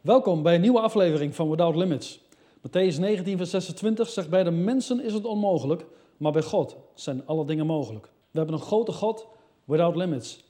Welkom 0.00 0.42
bij 0.42 0.54
een 0.54 0.60
nieuwe 0.60 0.80
aflevering 0.80 1.34
van 1.34 1.50
Without 1.50 1.76
Limits. 1.76 2.20
Matthäus 2.58 2.98
19, 2.98 3.36
vers 3.36 3.50
26 3.50 4.08
zegt: 4.08 4.30
Bij 4.30 4.42
de 4.42 4.50
mensen 4.50 5.04
is 5.04 5.12
het 5.12 5.24
onmogelijk, 5.24 5.84
maar 6.16 6.32
bij 6.32 6.42
God 6.42 6.76
zijn 6.94 7.26
alle 7.26 7.44
dingen 7.44 7.66
mogelijk. 7.66 8.04
We 8.30 8.38
hebben 8.38 8.56
een 8.56 8.62
grote 8.62 8.92
God, 8.92 9.26
without 9.64 9.96
limits. 9.96 10.44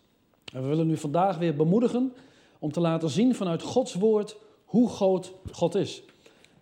En 0.52 0.62
we 0.62 0.68
willen 0.68 0.90
u 0.90 0.96
vandaag 0.96 1.38
weer 1.38 1.56
bemoedigen 1.56 2.14
om 2.58 2.72
te 2.72 2.80
laten 2.80 3.08
zien 3.08 3.34
vanuit 3.34 3.62
Gods 3.62 3.94
woord 3.94 4.36
hoe 4.64 4.88
groot 4.88 5.32
God 5.52 5.74
is. 5.74 6.02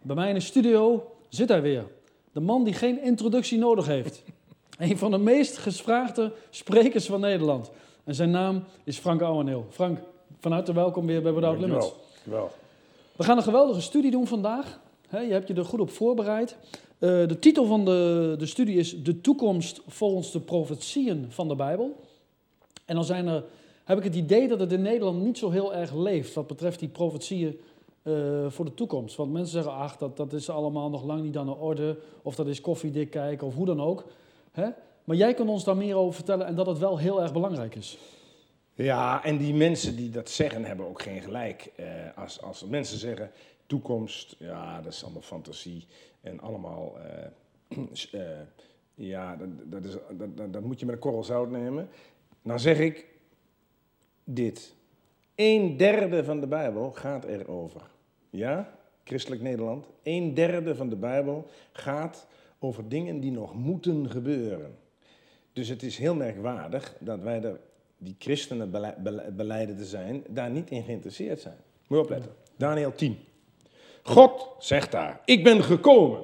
Bij 0.03 0.17
mij 0.17 0.29
in 0.29 0.35
de 0.35 0.41
studio 0.41 1.13
zit 1.29 1.49
hij 1.49 1.63
weer. 1.63 1.85
De 2.33 2.41
man 2.41 2.65
die 2.65 2.75
geen 2.75 3.03
introductie 3.03 3.59
nodig 3.59 3.87
heeft. 3.87 4.23
Een 4.79 4.99
van 4.99 5.11
de 5.11 5.19
meest 5.19 5.59
gevraagde 5.59 6.33
sprekers 6.51 7.07
van 7.07 7.21
Nederland. 7.21 7.71
En 8.05 8.15
zijn 8.15 8.31
naam 8.31 8.65
is 8.85 8.99
Frank 8.99 9.23
Ouweneel. 9.23 9.67
Frank, 9.71 9.99
van 10.41 10.53
harte 10.53 10.73
welkom 10.73 11.07
weer 11.07 11.23
bij 11.23 11.33
Without 11.33 11.61
Limits. 11.61 11.93
Dankjewel. 12.25 12.51
We 13.19 13.25
gaan 13.25 13.37
een 13.37 13.43
geweldige 13.43 13.81
studie 13.81 14.11
doen 14.11 14.27
vandaag. 14.27 14.81
Je 15.11 15.17
hebt 15.17 15.49
je 15.49 15.55
er 15.55 15.65
goed 15.65 15.81
op 15.81 15.91
voorbereid. 15.91 16.57
Uh, 16.99 17.29
de 17.29 17.39
titel 17.39 17.67
van 17.67 17.85
de, 17.85 18.35
de 18.39 18.47
studie 18.47 18.77
is 18.77 19.03
De 19.03 19.21
toekomst 19.21 19.81
volgens 19.87 20.33
de 20.33 20.41
profetieën 20.41 21.27
van 21.29 21.49
de 21.49 21.55
Bijbel. 21.55 22.01
En 22.85 22.95
dan 22.95 23.05
zijn 23.05 23.27
er, 23.27 23.45
heb 23.85 23.99
ik 23.99 24.05
het 24.05 24.15
idee 24.15 24.49
dat 24.49 24.61
het 24.61 24.73
in 24.73 24.83
Nederland 24.83 25.23
niet 25.23 25.39
zo 25.39 25.51
heel 25.51 25.75
erg 25.75 25.95
leeft 25.95 26.35
wat 26.35 26.47
betreft 26.47 26.79
die 26.79 26.89
profetieën 26.89 27.61
uh, 28.03 28.15
voor 28.49 28.65
de 28.65 28.75
toekomst. 28.75 29.17
Want 29.17 29.33
mensen 29.33 29.53
zeggen, 29.53 29.73
ach, 29.73 29.97
dat, 29.97 30.17
dat 30.17 30.33
is 30.33 30.51
allemaal 30.51 30.91
nog 30.91 31.05
lang 31.05 31.23
niet 31.23 31.37
aan 31.37 31.47
de 31.47 31.57
orde. 31.57 31.99
Of 32.23 32.35
dat 32.35 32.47
is 32.47 32.61
koffiedik 32.61 33.11
kijken 33.11 33.47
of 33.47 33.55
hoe 33.55 33.67
dan 33.67 33.81
ook. 33.81 34.05
Maar 35.05 35.17
jij 35.17 35.35
kan 35.35 35.49
ons 35.49 35.65
daar 35.65 35.77
meer 35.77 35.97
over 35.97 36.15
vertellen 36.15 36.47
en 36.47 36.55
dat 36.55 36.67
het 36.67 36.79
wel 36.79 36.99
heel 36.99 37.23
erg 37.23 37.33
belangrijk 37.33 37.75
is. 37.75 37.99
Ja, 38.85 39.25
en 39.25 39.37
die 39.37 39.55
mensen 39.55 39.97
die 39.97 40.11
dat 40.11 40.31
zeggen 40.31 40.65
hebben 40.65 40.87
ook 40.87 41.03
geen 41.03 41.23
gelijk. 41.23 41.73
Uh, 41.81 41.87
als, 42.15 42.43
als 42.43 42.65
mensen 42.65 42.99
zeggen 42.99 43.31
toekomst, 43.67 44.37
ja, 44.39 44.81
dat 44.81 44.93
is 44.93 45.05
allemaal 45.05 45.23
fantasie 45.23 45.87
en 46.21 46.41
allemaal, 46.41 46.97
uh, 47.69 47.81
uh, 48.13 48.21
ja, 49.13 49.37
dat, 49.37 49.49
dat, 49.65 49.85
is, 49.85 49.97
dat, 50.11 50.53
dat, 50.53 50.63
moet 50.63 50.81
je 50.81 50.87
met 50.87 50.95
een 50.95 51.01
korrel 51.01 51.25
zout 51.25 51.51
nemen. 51.51 51.89
Dan 52.43 52.61
zeg 52.61 52.79
ik 52.79 53.07
dit. 54.25 54.75
Een 55.35 55.77
derde 55.77 56.25
van 56.25 56.41
de 56.41 56.47
Bijbel 56.47 56.93
gaat 56.93 57.25
erover. 57.25 57.83
Ja, 58.31 58.79
christelijk 59.05 59.43
Nederland. 59.43 59.87
Een 60.03 60.35
derde 60.35 60.75
van 60.75 60.89
de 60.89 60.97
Bijbel 60.97 61.47
gaat 61.73 62.27
over 62.59 62.89
dingen 62.89 63.21
die 63.21 63.33
nog 63.33 63.55
moeten 63.55 64.11
gebeuren. 64.11 64.79
Dus 65.53 65.69
het 65.69 65.83
is 65.83 65.99
heel 65.99 66.15
merkwaardig 66.15 66.97
dat 67.01 67.21
wij 67.21 67.43
er 67.43 67.61
die 67.99 68.17
christenen 68.19 68.71
beleiden 69.37 69.77
te 69.77 69.85
zijn, 69.85 70.25
daar 70.29 70.51
niet 70.51 70.71
in 70.71 70.83
geïnteresseerd 70.83 71.41
zijn. 71.41 71.57
Moet 71.87 71.99
je 71.99 72.05
opletten. 72.05 72.33
Daniel 72.57 72.95
10. 72.95 73.19
God 74.03 74.49
zegt 74.59 74.93
daar, 74.93 75.21
ik 75.25 75.45
ben 75.45 75.65
gekomen 75.65 76.21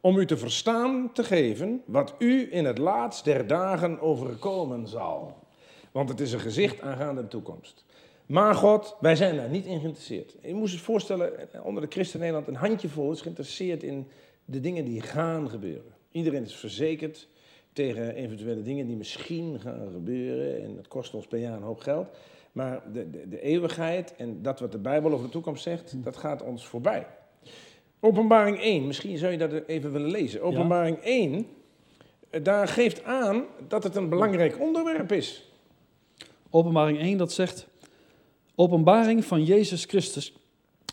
om 0.00 0.18
u 0.18 0.26
te 0.26 0.36
verstaan 0.36 1.12
te 1.12 1.24
geven 1.24 1.82
wat 1.86 2.14
u 2.18 2.52
in 2.52 2.64
het 2.64 2.78
laatst 2.78 3.24
der 3.24 3.46
dagen 3.46 4.00
overkomen 4.00 4.88
zal. 4.88 5.44
Want 5.92 6.08
het 6.08 6.20
is 6.20 6.32
een 6.32 6.40
gezicht 6.40 6.80
aangaande 6.80 7.22
de 7.22 7.28
toekomst. 7.28 7.84
Maar 8.26 8.54
God, 8.54 8.96
wij 9.00 9.16
zijn 9.16 9.36
daar 9.36 9.48
niet 9.48 9.66
in 9.66 9.80
geïnteresseerd. 9.80 10.34
Je 10.42 10.54
moest 10.54 10.74
je 10.74 10.80
voorstellen, 10.80 11.48
onder 11.62 11.82
de 11.82 11.88
christen 11.90 12.18
Nederland, 12.20 12.48
een 12.48 12.54
handjevol 12.54 13.12
is 13.12 13.20
geïnteresseerd 13.20 13.82
in 13.82 14.08
de 14.44 14.60
dingen 14.60 14.84
die 14.84 15.00
gaan 15.00 15.50
gebeuren. 15.50 15.94
Iedereen 16.10 16.42
is 16.42 16.56
verzekerd 16.56 17.28
tegen 17.76 18.14
eventuele 18.14 18.62
dingen 18.62 18.86
die 18.86 18.96
misschien 18.96 19.60
gaan 19.60 19.90
gebeuren. 19.92 20.62
En 20.62 20.74
dat 20.74 20.88
kost 20.88 21.14
ons 21.14 21.26
per 21.26 21.38
jaar 21.38 21.56
een 21.56 21.62
hoop 21.62 21.80
geld. 21.80 22.08
Maar 22.52 22.82
de, 22.92 23.10
de, 23.10 23.28
de 23.28 23.40
eeuwigheid 23.40 24.14
en 24.16 24.42
dat 24.42 24.60
wat 24.60 24.72
de 24.72 24.78
Bijbel 24.78 25.12
over 25.12 25.24
de 25.24 25.32
toekomst 25.32 25.62
zegt, 25.62 25.90
hm. 25.90 26.02
dat 26.02 26.16
gaat 26.16 26.42
ons 26.42 26.66
voorbij. 26.66 27.06
Openbaring 28.00 28.60
1, 28.60 28.86
misschien 28.86 29.18
zou 29.18 29.32
je 29.32 29.38
dat 29.38 29.52
even 29.66 29.92
willen 29.92 30.10
lezen. 30.10 30.42
Openbaring 30.42 30.98
1, 30.98 31.46
eh, 32.30 32.44
daar 32.44 32.68
geeft 32.68 33.04
aan 33.04 33.44
dat 33.68 33.82
het 33.82 33.96
een 33.96 34.08
belangrijk 34.08 34.60
onderwerp 34.60 35.12
is. 35.12 35.50
Openbaring 36.50 36.98
1, 36.98 37.18
dat 37.18 37.32
zegt, 37.32 37.66
openbaring 38.54 39.24
van 39.24 39.44
Jezus 39.44 39.84
Christus, 39.84 40.34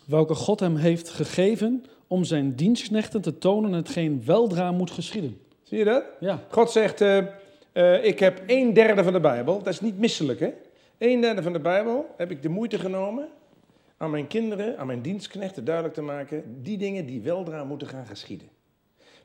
welke 0.05 0.35
God 0.35 0.59
hem 0.59 0.75
heeft 0.75 1.09
gegeven 1.09 1.85
om 2.07 2.23
zijn 2.23 2.55
dienstknechten 2.55 3.21
te 3.21 3.37
tonen 3.37 3.71
hetgeen 3.71 4.23
weldra 4.25 4.71
moet 4.71 4.91
geschieden. 4.91 5.41
Zie 5.73 5.83
je 5.83 5.91
dat? 5.91 6.03
Ja. 6.19 6.39
God 6.49 6.71
zegt, 6.71 7.01
uh, 7.01 7.17
uh, 7.73 8.05
ik 8.05 8.19
heb 8.19 8.43
een 8.47 8.73
derde 8.73 9.03
van 9.03 9.13
de 9.13 9.19
Bijbel, 9.19 9.57
dat 9.57 9.73
is 9.73 9.81
niet 9.81 9.99
misselijk 9.99 10.39
hè. 10.39 10.53
Een 10.97 11.21
derde 11.21 11.41
van 11.41 11.53
de 11.53 11.59
Bijbel 11.59 12.05
heb 12.17 12.31
ik 12.31 12.41
de 12.41 12.49
moeite 12.49 12.79
genomen 12.79 13.29
aan 13.97 14.11
mijn 14.11 14.27
kinderen, 14.27 14.77
aan 14.77 14.87
mijn 14.87 15.01
dienstknechten 15.01 15.65
duidelijk 15.65 15.95
te 15.95 16.01
maken, 16.01 16.63
die 16.63 16.77
dingen 16.77 17.05
die 17.05 17.21
weldra 17.21 17.63
moeten 17.63 17.87
gaan 17.87 18.05
geschieden. 18.05 18.47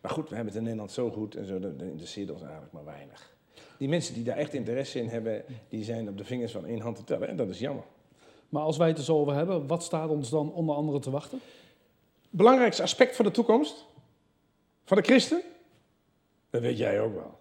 Maar 0.02 0.10
goed, 0.10 0.28
we 0.28 0.34
hebben 0.34 0.46
het 0.46 0.56
in 0.56 0.62
Nederland 0.62 0.92
zo 0.92 1.10
goed 1.10 1.34
en 1.34 1.46
zo, 1.46 1.58
dat 1.58 1.72
interesseert 1.80 2.30
ons 2.30 2.42
eigenlijk 2.42 2.72
maar 2.72 2.84
weinig. 2.84 3.36
Die 3.78 3.88
mensen 3.88 4.14
die 4.14 4.24
daar 4.24 4.36
echt 4.36 4.54
interesse 4.54 4.98
in 4.98 5.08
hebben, 5.08 5.44
die 5.68 5.84
zijn 5.84 6.08
op 6.08 6.18
de 6.18 6.24
vingers 6.24 6.52
van 6.52 6.66
één 6.66 6.80
hand 6.80 6.96
te 6.96 7.04
tellen 7.04 7.28
en 7.28 7.36
dat 7.36 7.48
is 7.48 7.58
jammer. 7.58 7.84
Maar 8.48 8.62
als 8.62 8.76
wij 8.76 8.88
het 8.88 8.98
er 8.98 9.04
zo 9.04 9.18
over 9.18 9.34
hebben, 9.34 9.66
wat 9.66 9.82
staat 9.82 10.08
ons 10.08 10.30
dan 10.30 10.52
onder 10.52 10.74
andere 10.76 10.98
te 10.98 11.10
wachten? 11.10 11.40
Belangrijkste 12.30 12.82
aspect 12.82 13.16
van 13.16 13.24
de 13.24 13.30
toekomst 13.30 13.84
van 14.84 14.96
de 14.96 15.02
christen? 15.02 15.42
Dat 16.50 16.60
weet 16.60 16.78
jij 16.78 17.00
ook 17.00 17.14
wel. 17.14 17.38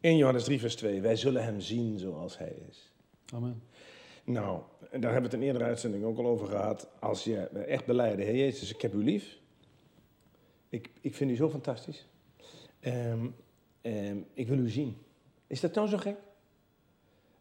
In 0.00 0.16
Johannes 0.16 0.44
3, 0.44 0.60
vers 0.60 0.76
2. 0.76 1.00
Wij 1.00 1.16
zullen 1.16 1.44
hem 1.44 1.60
zien 1.60 1.98
zoals 1.98 2.38
hij 2.38 2.62
is. 2.68 2.92
Amen. 3.34 3.62
Nou, 4.24 4.62
daar 4.80 4.90
hebben 4.90 5.10
we 5.10 5.22
het 5.22 5.32
in 5.32 5.42
eerdere 5.42 5.64
uitzending 5.64 6.04
ook 6.04 6.18
al 6.18 6.26
over 6.26 6.46
gehad. 6.46 6.88
Als 7.00 7.24
je 7.24 7.38
echt 7.46 7.86
beleiden, 7.86 8.26
Heer 8.26 8.36
Jezus, 8.36 8.74
ik 8.74 8.82
heb 8.82 8.94
u 8.94 9.04
lief. 9.04 9.38
Ik, 10.68 10.90
ik 11.00 11.14
vind 11.14 11.30
u 11.30 11.36
zo 11.36 11.50
fantastisch. 11.50 12.06
Um, 12.80 13.34
um, 13.82 14.26
ik 14.34 14.48
wil 14.48 14.58
u 14.58 14.68
zien. 14.68 14.96
Is 15.46 15.60
dat 15.60 15.74
nou 15.74 15.88
zo 15.88 15.96
gek? 15.96 16.16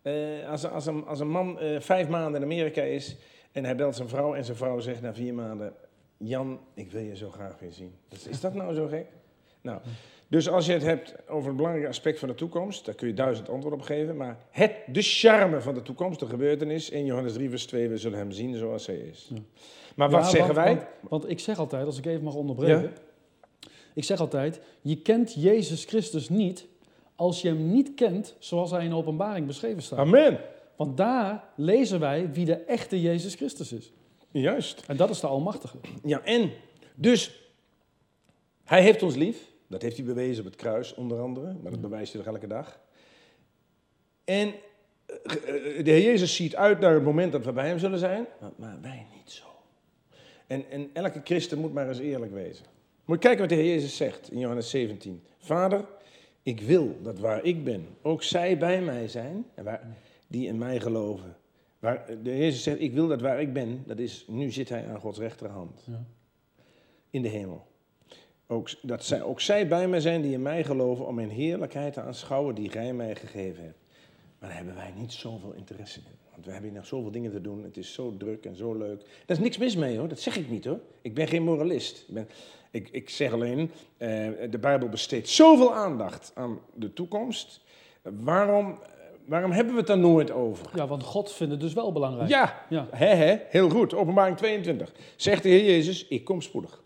Uh, 0.03 0.49
als, 0.49 0.65
als, 0.65 0.85
een, 0.85 1.05
als 1.05 1.19
een 1.19 1.29
man 1.29 1.63
uh, 1.63 1.79
vijf 1.79 2.07
maanden 2.07 2.41
in 2.41 2.47
Amerika 2.47 2.81
is 2.81 3.17
en 3.51 3.65
hij 3.65 3.75
belt 3.75 3.95
zijn 3.95 4.07
vrouw 4.07 4.35
en 4.35 4.45
zijn 4.45 4.57
vrouw 4.57 4.79
zegt 4.79 5.01
na 5.01 5.13
vier 5.13 5.33
maanden: 5.33 5.73
Jan, 6.17 6.59
ik 6.73 6.91
wil 6.91 7.01
je 7.01 7.15
zo 7.15 7.29
graag 7.29 7.59
weer 7.59 7.71
zien. 7.71 7.95
Is 8.29 8.41
dat 8.41 8.53
nou 8.53 8.73
zo 8.73 8.87
gek? 8.87 9.07
Nou, 9.61 9.81
dus 10.27 10.49
als 10.49 10.65
je 10.65 10.71
het 10.71 10.83
hebt 10.83 11.27
over 11.27 11.49
een 11.49 11.55
belangrijk 11.55 11.87
aspect 11.87 12.19
van 12.19 12.27
de 12.27 12.35
toekomst, 12.35 12.85
daar 12.85 12.95
kun 12.95 13.07
je 13.07 13.13
duizend 13.13 13.49
antwoorden 13.49 13.79
op 13.79 13.85
geven. 13.85 14.17
Maar 14.17 14.37
het, 14.49 14.73
de 14.87 15.01
charme 15.01 15.61
van 15.61 15.73
de 15.73 15.81
toekomst, 15.81 16.19
de 16.19 16.25
gebeurtenis, 16.25 16.89
in 16.89 17.05
Johannes 17.05 17.33
3, 17.33 17.49
vers 17.49 17.65
2, 17.65 17.89
we 17.89 17.97
zullen 17.97 18.17
hem 18.17 18.31
zien 18.31 18.55
zoals 18.55 18.87
hij 18.87 18.95
is. 18.95 19.27
Ja. 19.33 19.41
Maar 19.95 20.09
wat 20.09 20.29
zeggen 20.29 20.55
wij? 20.55 20.75
Want, 20.75 20.87
want, 21.01 21.29
ik 21.29 21.39
zeg 21.39 21.59
altijd, 21.59 21.85
als 21.85 21.97
ik 21.97 22.05
even 22.05 22.23
mag 22.23 22.33
onderbreken. 22.33 22.81
Ja? 22.81 23.69
Ik 23.93 24.03
zeg 24.03 24.19
altijd, 24.19 24.61
je 24.81 25.01
kent 25.01 25.33
Jezus 25.33 25.85
Christus 25.85 26.29
niet 26.29 26.65
als 27.15 27.41
je 27.41 27.47
hem 27.47 27.71
niet 27.71 27.93
kent 27.93 28.35
zoals 28.39 28.71
hij 28.71 28.83
in 28.83 28.89
de 28.89 28.95
openbaring 28.95 29.47
beschreven 29.47 29.81
staat. 29.81 29.99
Amen. 29.99 30.39
Want 30.75 30.97
daar 30.97 31.43
lezen 31.55 31.99
wij 31.99 32.31
wie 32.31 32.45
de 32.45 32.55
echte 32.55 33.01
Jezus 33.01 33.35
Christus 33.35 33.71
is. 33.71 33.91
Juist. 34.31 34.83
En 34.87 34.97
dat 34.97 35.09
is 35.09 35.19
de 35.19 35.27
Almachtige. 35.27 35.77
Ja, 36.03 36.21
en 36.23 36.51
dus, 36.95 37.41
hij 38.63 38.81
heeft 38.81 39.03
ons 39.03 39.15
lief. 39.15 39.50
Dat 39.71 39.81
heeft 39.81 39.97
hij 39.97 40.05
bewezen 40.05 40.39
op 40.39 40.51
het 40.51 40.59
kruis, 40.59 40.93
onder 40.93 41.19
andere. 41.19 41.55
Maar 41.61 41.71
dat 41.71 41.81
bewijst 41.81 42.13
hij 42.13 42.23
nog 42.23 42.33
elke 42.33 42.47
dag. 42.47 42.79
En 44.23 44.53
eh, 45.05 45.83
de 45.83 45.91
Heer 45.91 46.03
Jezus 46.03 46.35
ziet 46.35 46.55
uit 46.55 46.79
naar 46.79 46.93
het 46.93 47.03
moment 47.03 47.31
dat 47.31 47.45
we 47.45 47.51
bij 47.51 47.67
hem 47.67 47.79
zullen 47.79 47.99
zijn. 47.99 48.25
Maar 48.55 48.77
wij 48.81 49.05
niet 49.15 49.31
zo. 49.31 49.45
En, 50.47 50.69
en 50.69 50.89
elke 50.93 51.21
christen 51.23 51.59
moet 51.59 51.73
maar 51.73 51.87
eens 51.87 51.99
eerlijk 51.99 52.31
wezen. 52.31 52.65
Moet 53.05 53.15
je 53.15 53.27
kijken 53.27 53.39
wat 53.39 53.49
de 53.49 53.55
Heer 53.55 53.73
Jezus 53.73 53.97
zegt 53.97 54.31
in 54.31 54.39
Johannes 54.39 54.69
17. 54.69 55.23
Vader, 55.37 55.85
ik 56.43 56.61
wil 56.61 56.97
dat 57.01 57.19
waar 57.19 57.43
ik 57.43 57.63
ben, 57.63 57.87
ook 58.01 58.23
zij 58.23 58.57
bij 58.57 58.81
mij 58.81 59.07
zijn. 59.07 59.45
En 59.55 59.63
waar, 59.63 59.97
die 60.27 60.47
in 60.47 60.57
mij 60.57 60.79
geloven. 60.79 61.35
Waar, 61.79 62.05
de 62.23 62.29
Heer 62.29 62.43
Jezus 62.43 62.63
zegt, 62.63 62.81
ik 62.81 62.93
wil 62.93 63.07
dat 63.07 63.21
waar 63.21 63.41
ik 63.41 63.53
ben, 63.53 63.83
dat 63.85 63.99
is, 63.99 64.25
nu 64.27 64.51
zit 64.51 64.69
hij 64.69 64.87
aan 64.87 64.99
Gods 64.99 65.19
rechterhand. 65.19 65.83
Ja. 65.85 66.05
In 67.09 67.21
de 67.21 67.27
hemel. 67.27 67.69
Ook, 68.51 68.69
dat 68.81 69.03
zij, 69.03 69.21
ook 69.21 69.41
zij 69.41 69.67
bij 69.67 69.87
mij 69.87 69.99
zijn 69.99 70.21
die 70.21 70.31
in 70.31 70.41
mij 70.41 70.63
geloven 70.63 71.07
om 71.07 71.15
mijn 71.15 71.29
heerlijkheid 71.29 71.93
te 71.93 72.01
aanschouwen 72.01 72.55
die 72.55 72.69
gij 72.69 72.93
mij 72.93 73.15
gegeven 73.15 73.63
hebt. 73.63 73.77
Maar 74.39 74.49
daar 74.49 74.57
hebben 74.57 74.75
wij 74.75 74.93
niet 74.95 75.13
zoveel 75.13 75.53
interesse 75.53 75.99
in. 75.99 76.15
Want 76.31 76.45
we 76.45 76.51
hebben 76.51 76.69
hier 76.69 76.79
nog 76.79 76.87
zoveel 76.87 77.11
dingen 77.11 77.31
te 77.31 77.41
doen. 77.41 77.63
Het 77.63 77.77
is 77.77 77.93
zo 77.93 78.17
druk 78.17 78.45
en 78.45 78.55
zo 78.55 78.73
leuk. 78.73 78.99
Daar 78.99 79.37
is 79.37 79.39
niks 79.39 79.57
mis 79.57 79.75
mee 79.75 79.97
hoor, 79.97 80.07
dat 80.07 80.19
zeg 80.19 80.37
ik 80.37 80.49
niet 80.49 80.65
hoor. 80.65 80.79
Ik 81.01 81.13
ben 81.13 81.27
geen 81.27 81.43
moralist. 81.43 82.05
Ik, 82.07 82.13
ben, 82.13 82.27
ik, 82.71 82.89
ik 82.89 83.09
zeg 83.09 83.33
alleen, 83.33 83.71
eh, 83.97 84.07
de 84.49 84.57
Bijbel 84.59 84.89
besteedt 84.89 85.29
zoveel 85.29 85.73
aandacht 85.73 86.31
aan 86.35 86.59
de 86.73 86.93
toekomst. 86.93 87.61
Waarom, 88.01 88.79
waarom 89.25 89.51
hebben 89.51 89.73
we 89.73 89.79
het 89.79 89.87
daar 89.87 89.97
nooit 89.97 90.31
over? 90.31 90.65
Ja, 90.75 90.87
want 90.87 91.03
God 91.03 91.31
vindt 91.31 91.51
het 91.51 91.61
dus 91.61 91.73
wel 91.73 91.91
belangrijk. 91.91 92.29
Ja, 92.29 92.65
ja. 92.69 92.87
He, 92.91 93.15
he, 93.15 93.37
heel 93.49 93.69
goed. 93.69 93.93
Openbaring 93.93 94.37
22. 94.37 94.93
Zegt 95.15 95.43
de 95.43 95.49
Heer 95.49 95.65
Jezus, 95.65 96.07
ik 96.07 96.23
kom 96.23 96.41
spoedig. 96.41 96.81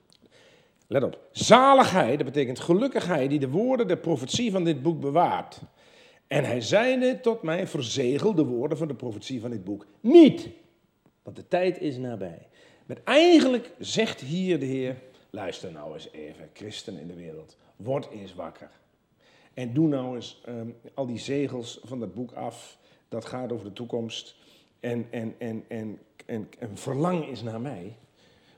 Let 0.87 1.03
op. 1.03 1.19
Zaligheid, 1.31 2.17
dat 2.17 2.25
betekent 2.25 2.59
gelukkigheid 2.59 3.29
die 3.29 3.39
de 3.39 3.49
woorden 3.49 3.87
der 3.87 3.97
profetie 3.97 4.51
van 4.51 4.63
dit 4.63 4.81
boek 4.81 4.99
bewaart. 4.99 5.61
En 6.27 6.43
hij 6.43 6.61
zeide 6.61 7.19
tot 7.19 7.41
mij, 7.41 7.67
verzegel 7.67 8.35
de 8.35 8.45
woorden 8.45 8.77
van 8.77 8.87
de 8.87 8.95
profetie 8.95 9.41
van 9.41 9.49
dit 9.49 9.63
boek 9.63 9.85
niet. 9.99 10.49
Want 11.23 11.35
de 11.35 11.47
tijd 11.47 11.79
is 11.79 11.97
nabij. 11.97 12.47
Met 12.85 13.03
eigenlijk 13.03 13.71
zegt 13.79 14.21
hier 14.21 14.59
de 14.59 14.65
Heer, 14.65 14.95
luister 15.29 15.71
nou 15.71 15.93
eens 15.93 16.11
even, 16.11 16.49
christen 16.53 16.97
in 16.97 17.07
de 17.07 17.15
wereld, 17.15 17.57
word 17.75 18.09
eens 18.09 18.35
wakker. 18.35 18.69
En 19.53 19.73
doe 19.73 19.87
nou 19.87 20.15
eens 20.15 20.41
ehm, 20.45 20.69
al 20.93 21.05
die 21.05 21.19
zegels 21.19 21.79
van 21.83 21.99
dat 21.99 22.13
boek 22.13 22.31
af, 22.31 22.77
dat 23.09 23.25
gaat 23.25 23.51
over 23.51 23.65
de 23.65 23.73
toekomst. 23.73 24.35
En, 24.79 25.07
en, 25.09 25.35
en, 25.37 25.63
en, 25.67 25.99
en, 26.25 26.49
en 26.59 26.77
verlang 26.77 27.27
eens 27.27 27.43
naar 27.43 27.61
mij. 27.61 27.97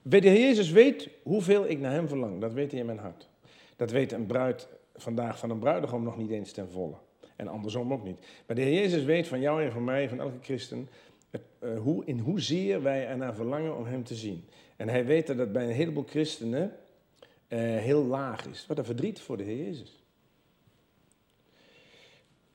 De 0.10 0.18
Heer 0.18 0.40
Jezus 0.40 0.72
weet 0.72 1.10
hoeveel 1.24 1.70
ik 1.70 1.80
naar 1.80 1.92
Hem 1.92 2.08
verlang, 2.08 2.42
dat 2.42 2.54
weet 2.54 2.72
hij 2.72 2.80
in 2.80 2.86
mijn 2.86 2.98
hart. 2.98 3.30
Dat 3.76 3.92
weet 3.92 4.12
een 4.12 4.26
bruid 4.26 4.68
vandaag 4.96 5.40
van 5.40 5.50
een 5.50 5.60
bruidegom 5.60 6.04
nog 6.04 6.18
niet 6.18 6.30
eens 6.30 6.52
ten 6.52 6.70
volle. 6.70 6.96
En 7.36 7.48
andersom 7.48 7.94
ook 7.94 8.04
niet. 8.04 8.20
Maar 8.48 8.56
de 8.56 8.62
Heer 8.62 8.82
Jezus 8.82 9.04
weet 9.04 9.28
van 9.28 9.40
jou 9.40 9.64
en 9.64 9.72
van 9.72 9.84
mij, 9.84 10.10
van 10.10 10.20
elke 10.20 10.38
christen, 10.42 10.90
het, 11.30 11.42
uh, 11.60 11.80
hoe, 11.80 12.06
in 12.06 12.20
hoezeer 12.20 12.82
wij 12.82 13.08
ernaar 13.08 13.34
verlangen 13.34 13.78
om 13.78 13.86
Hem 13.86 14.04
te 14.04 14.16
zien. 14.16 14.46
En 14.76 14.90
Hij 14.90 15.06
weet 15.06 15.28
dat 15.28 15.38
dat 15.38 15.52
bij 15.52 15.64
een 15.64 15.70
heleboel 15.70 16.06
christenen 16.10 16.72
uh, 17.48 17.60
heel 17.60 18.04
laag 18.04 18.48
is. 18.48 18.66
Wat 18.68 18.78
een 18.78 18.86
verdriet 18.86 19.20
voor 19.20 19.38
de 19.38 19.44
Heer 19.44 19.66
Jezus. 19.66 20.04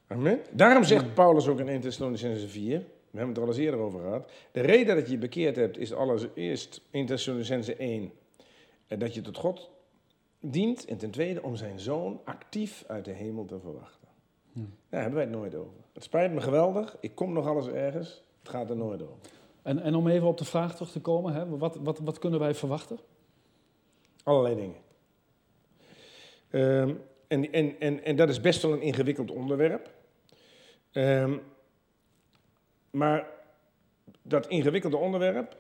Amen. 0.07 0.41
Daarom 0.51 0.85
zegt 0.85 1.15
Paulus 1.15 1.47
ook 1.47 1.61
in 1.61 1.69
1 1.69 1.81
Thessalonicense 1.81 2.49
4, 2.49 2.85
we 3.13 3.19
hebben 3.19 3.29
het 3.29 3.37
er 3.37 3.43
al 3.43 3.49
eens 3.49 3.65
eerder 3.65 3.81
over 3.81 4.01
gehad, 4.01 4.31
de 4.53 4.61
reden 4.61 4.97
dat 4.97 5.07
je 5.07 5.13
je 5.13 5.19
bekeerd 5.19 5.57
hebt 5.57 5.79
is 5.79 5.93
allereerst 5.93 6.81
1 6.91 7.07
Thessalonicense 7.07 7.77
1, 7.77 8.13
dat 8.87 9.15
je 9.15 9.21
tot 9.21 9.37
God 9.37 9.71
dient 10.41 10.85
en 10.85 10.97
ten 10.97 11.11
tweede 11.11 11.43
om 11.43 11.57
zijn 11.57 11.81
zoon 11.81 12.21
actief 12.25 12.85
uit 12.87 13.05
de 13.05 13.11
hemel 13.11 13.45
te 13.45 13.61
verwachten. 13.61 14.09
Hm. 14.53 14.61
Daar 14.89 15.01
hebben 15.01 15.19
wij 15.19 15.29
het 15.29 15.39
nooit 15.39 15.55
over. 15.55 15.81
Het 15.93 16.03
spijt 16.03 16.33
me 16.33 16.41
geweldig, 16.41 16.97
ik 17.01 17.15
kom 17.15 17.33
nog 17.33 17.47
alles 17.47 17.67
ergens, 17.67 18.23
het 18.39 18.49
gaat 18.49 18.71
er 18.71 18.77
nooit 18.77 19.03
over. 19.03 19.17
En, 19.63 19.79
en 19.79 19.95
om 19.95 20.09
even 20.09 20.29
op 20.29 20.39
de 20.39 20.45
vraag 20.45 20.75
terug 20.75 20.91
te 20.91 21.01
komen, 21.01 21.33
hè, 21.33 21.49
wat, 21.49 21.77
wat, 21.77 21.99
wat 21.99 22.19
kunnen 22.19 22.41
wij 22.41 22.55
verwachten? 22.55 22.99
Allerlei 24.23 24.55
dingen. 24.55 24.81
Um, 26.51 27.01
en, 27.29 27.53
en, 27.53 27.81
en, 27.81 28.05
en 28.05 28.17
dat 28.17 28.29
is 28.29 28.41
best 28.41 28.63
wel 28.63 28.73
een 28.73 28.81
ingewikkeld 28.81 29.31
onderwerp. 29.31 29.91
Um, 30.93 31.41
maar 32.93 33.27
dat 34.23 34.47
ingewikkelde 34.47 34.97
onderwerp, 34.97 35.57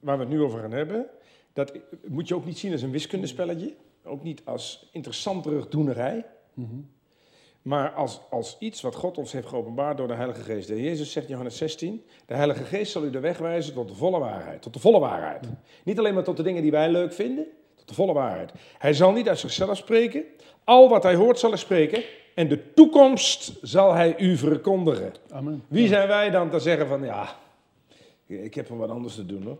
waar 0.00 0.16
we 0.16 0.22
het 0.22 0.32
nu 0.32 0.42
over 0.42 0.60
gaan 0.60 0.72
hebben, 0.72 1.06
dat 1.52 1.72
moet 2.06 2.28
je 2.28 2.34
ook 2.34 2.44
niet 2.44 2.58
zien 2.58 2.72
als 2.72 2.82
een 2.82 2.90
wiskundespelletje. 2.90 3.74
Ook 4.04 4.22
niet 4.22 4.42
als 4.44 4.88
interessante 4.92 5.66
doenerij. 5.68 6.24
Mm 6.54 6.68
-hmm. 6.68 6.90
Maar 7.62 7.90
als, 7.90 8.20
als 8.30 8.56
iets 8.58 8.80
wat 8.80 8.94
God 8.94 9.18
ons 9.18 9.32
heeft 9.32 9.46
geopenbaard 9.46 9.96
door 9.96 10.08
de 10.08 10.14
Heilige 10.14 10.42
Geest. 10.42 10.68
De 10.68 10.82
Jezus 10.82 11.12
zegt 11.12 11.26
in 11.26 11.30
Johannes 11.30 11.56
16, 11.56 12.04
de 12.26 12.34
Heilige 12.34 12.64
Geest 12.64 12.92
zal 12.92 13.04
u 13.04 13.10
de 13.10 13.20
weg 13.20 13.38
wijzen 13.38 13.74
tot 13.74 13.88
de 13.88 13.94
volle 13.94 14.18
waarheid. 14.18 14.62
Tot 14.62 14.72
de 14.72 14.78
volle 14.78 14.98
waarheid. 14.98 15.42
Mm 15.42 15.48
-hmm. 15.48 15.58
Niet 15.84 15.98
alleen 15.98 16.14
maar 16.14 16.24
tot 16.24 16.36
de 16.36 16.42
dingen 16.42 16.62
die 16.62 16.70
wij 16.70 16.90
leuk 16.90 17.12
vinden, 17.12 17.46
tot 17.74 17.88
de 17.88 17.94
volle 17.94 18.12
waarheid. 18.12 18.52
Hij 18.78 18.92
zal 18.92 19.12
niet 19.12 19.28
uit 19.28 19.38
zichzelf 19.38 19.76
spreken. 19.76 20.24
Al 20.64 20.88
wat 20.88 21.02
hij 21.02 21.14
hoort 21.14 21.38
zal 21.38 21.50
hij 21.50 21.58
spreken. 21.58 22.02
En 22.36 22.48
de 22.48 22.72
toekomst 22.72 23.52
zal 23.62 23.94
hij 23.94 24.18
u 24.18 24.36
verkondigen. 24.36 25.12
Amen. 25.30 25.64
Wie 25.68 25.88
zijn 25.88 26.08
wij 26.08 26.30
dan 26.30 26.50
te 26.50 26.58
zeggen 26.58 26.86
van, 26.86 27.04
ja, 27.04 27.36
ik 28.26 28.54
heb 28.54 28.68
wel 28.68 28.78
wat 28.78 28.90
anders 28.90 29.14
te 29.14 29.26
doen 29.26 29.42
hoor. 29.42 29.58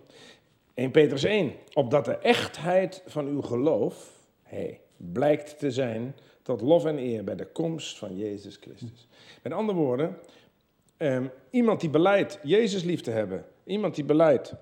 1 0.74 0.90
Petrus 0.90 1.24
1. 1.24 1.52
Opdat 1.72 2.04
de 2.04 2.16
echtheid 2.16 3.02
van 3.06 3.26
uw 3.26 3.42
geloof 3.42 4.12
hey, 4.42 4.80
blijkt 4.96 5.58
te 5.58 5.70
zijn 5.70 6.14
tot 6.42 6.60
lof 6.60 6.84
en 6.84 6.98
eer 6.98 7.24
bij 7.24 7.36
de 7.36 7.46
komst 7.46 7.98
van 7.98 8.16
Jezus 8.16 8.56
Christus. 8.60 9.08
Met 9.42 9.52
andere 9.52 9.78
woorden, 9.78 10.18
um, 10.98 11.30
iemand 11.50 11.80
die 11.80 11.90
beleidt 11.90 12.38
Jezus 12.42 12.82
lief 12.82 13.00
te 13.00 13.10
hebben, 13.10 13.44
iemand 13.64 13.94
die 13.94 14.04
beleidt 14.04 14.54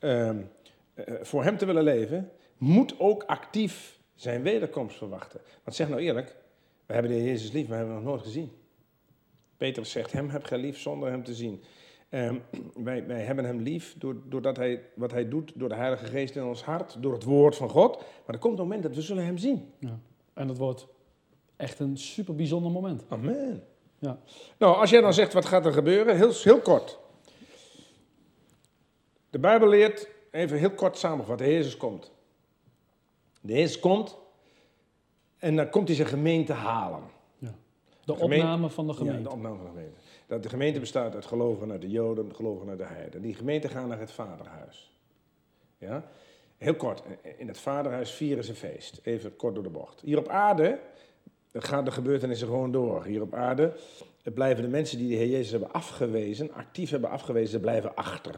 um, 0.00 0.50
uh, 0.94 1.04
voor 1.22 1.42
hem 1.42 1.56
te 1.56 1.66
willen 1.66 1.84
leven, 1.84 2.30
moet 2.58 3.00
ook 3.00 3.22
actief 3.24 3.98
zijn 4.14 4.42
wederkomst 4.42 4.96
verwachten. 4.96 5.40
Want 5.64 5.76
zeg 5.76 5.88
nou 5.88 6.00
eerlijk, 6.00 6.36
we 6.86 6.92
hebben 6.92 7.10
de 7.10 7.16
Heer 7.16 7.26
Jezus 7.26 7.52
lief, 7.52 7.68
maar 7.68 7.76
hebben 7.76 7.94
hem 7.94 8.04
nog 8.04 8.12
nooit 8.12 8.24
gezien. 8.24 8.50
Petrus 9.56 9.90
zegt, 9.90 10.12
hem 10.12 10.28
heb 10.28 10.44
gij 10.44 10.58
lief 10.58 10.78
zonder 10.78 11.10
hem 11.10 11.24
te 11.24 11.34
zien. 11.34 11.62
Um, 12.10 12.42
wij, 12.84 13.06
wij, 13.06 13.22
hebben 13.22 13.44
hem 13.44 13.60
lief 13.60 13.94
doordat 14.24 14.56
hij, 14.56 14.82
wat 14.94 15.10
hij 15.10 15.28
doet 15.28 15.52
door 15.54 15.68
de 15.68 15.74
Heilige 15.74 16.04
Geest 16.04 16.36
in 16.36 16.44
ons 16.44 16.62
hart, 16.64 16.96
door 17.00 17.12
het 17.12 17.24
woord 17.24 17.56
van 17.56 17.68
God. 17.68 17.96
Maar 17.96 18.34
er 18.34 18.38
komt 18.38 18.58
een 18.58 18.64
moment 18.64 18.82
dat 18.82 18.94
we 18.94 19.02
zullen 19.02 19.24
hem 19.24 19.38
zien. 19.38 19.72
Ja. 19.78 19.98
En 20.34 20.46
dat 20.46 20.56
wordt 20.56 20.86
echt 21.56 21.78
een 21.78 21.98
super 21.98 22.34
bijzonder 22.34 22.72
moment. 22.72 23.04
Amen. 23.08 23.64
Ja. 23.98 24.18
Nou, 24.58 24.76
als 24.76 24.90
jij 24.90 25.00
dan 25.00 25.14
zegt, 25.14 25.32
wat 25.32 25.44
gaat 25.44 25.66
er 25.66 25.72
gebeuren? 25.72 26.16
Heel, 26.16 26.32
heel 26.32 26.60
kort. 26.60 26.98
De 29.30 29.38
Bijbel 29.38 29.68
leert, 29.68 30.08
even 30.30 30.58
heel 30.58 30.70
kort 30.70 30.98
samengevat, 30.98 31.38
de 31.38 31.44
Jezus 31.44 31.76
komt. 31.76 32.12
De 33.40 33.52
Jezus 33.52 33.80
komt 33.80 34.16
en 35.38 35.56
dan 35.56 35.70
komt 35.70 35.86
hij 35.86 35.96
zijn 35.96 36.08
gemeente 36.08 36.52
halen. 36.52 37.02
Ja. 37.38 37.54
De, 38.04 38.12
de 38.12 38.18
gemeente, 38.18 38.44
opname 38.44 38.70
van 38.70 38.86
de 38.86 38.92
gemeente. 38.92 39.18
Ja, 39.18 39.24
de 39.28 39.34
opname 39.34 39.56
van 39.56 39.64
de 39.64 39.70
gemeente. 39.70 40.00
Dat 40.26 40.42
de 40.42 40.48
gemeente 40.48 40.80
bestaat 40.80 41.14
uit 41.14 41.26
gelovigen 41.26 41.70
uit 41.70 41.80
de 41.80 41.90
Joden, 41.90 42.34
gelovigen 42.34 42.68
uit 42.68 42.78
de 42.78 42.84
Heiden. 42.84 43.22
Die 43.22 43.34
gemeenten 43.34 43.70
gaan 43.70 43.88
naar 43.88 44.00
het 44.00 44.12
Vaderhuis. 44.12 44.94
Ja? 45.78 46.04
Heel 46.56 46.74
kort, 46.74 47.02
in 47.38 47.48
het 47.48 47.58
Vaderhuis 47.58 48.10
vieren 48.10 48.44
ze 48.44 48.54
feest. 48.54 49.00
Even 49.02 49.36
kort 49.36 49.54
door 49.54 49.62
de 49.62 49.70
bocht. 49.70 50.00
Hier 50.00 50.18
op 50.18 50.28
aarde 50.28 50.78
gaan 51.52 51.84
de 51.84 51.90
gebeurtenissen 51.90 52.46
gewoon 52.46 52.72
door. 52.72 53.04
Hier 53.04 53.22
op 53.22 53.34
aarde 53.34 53.72
blijven 54.34 54.62
de 54.62 54.70
mensen 54.70 54.98
die 54.98 55.08
de 55.08 55.14
Heer 55.14 55.28
Jezus 55.28 55.50
hebben 55.50 55.72
afgewezen, 55.72 56.52
actief 56.52 56.90
hebben 56.90 57.10
afgewezen, 57.10 57.60
blijven 57.60 57.94
achter. 57.94 58.34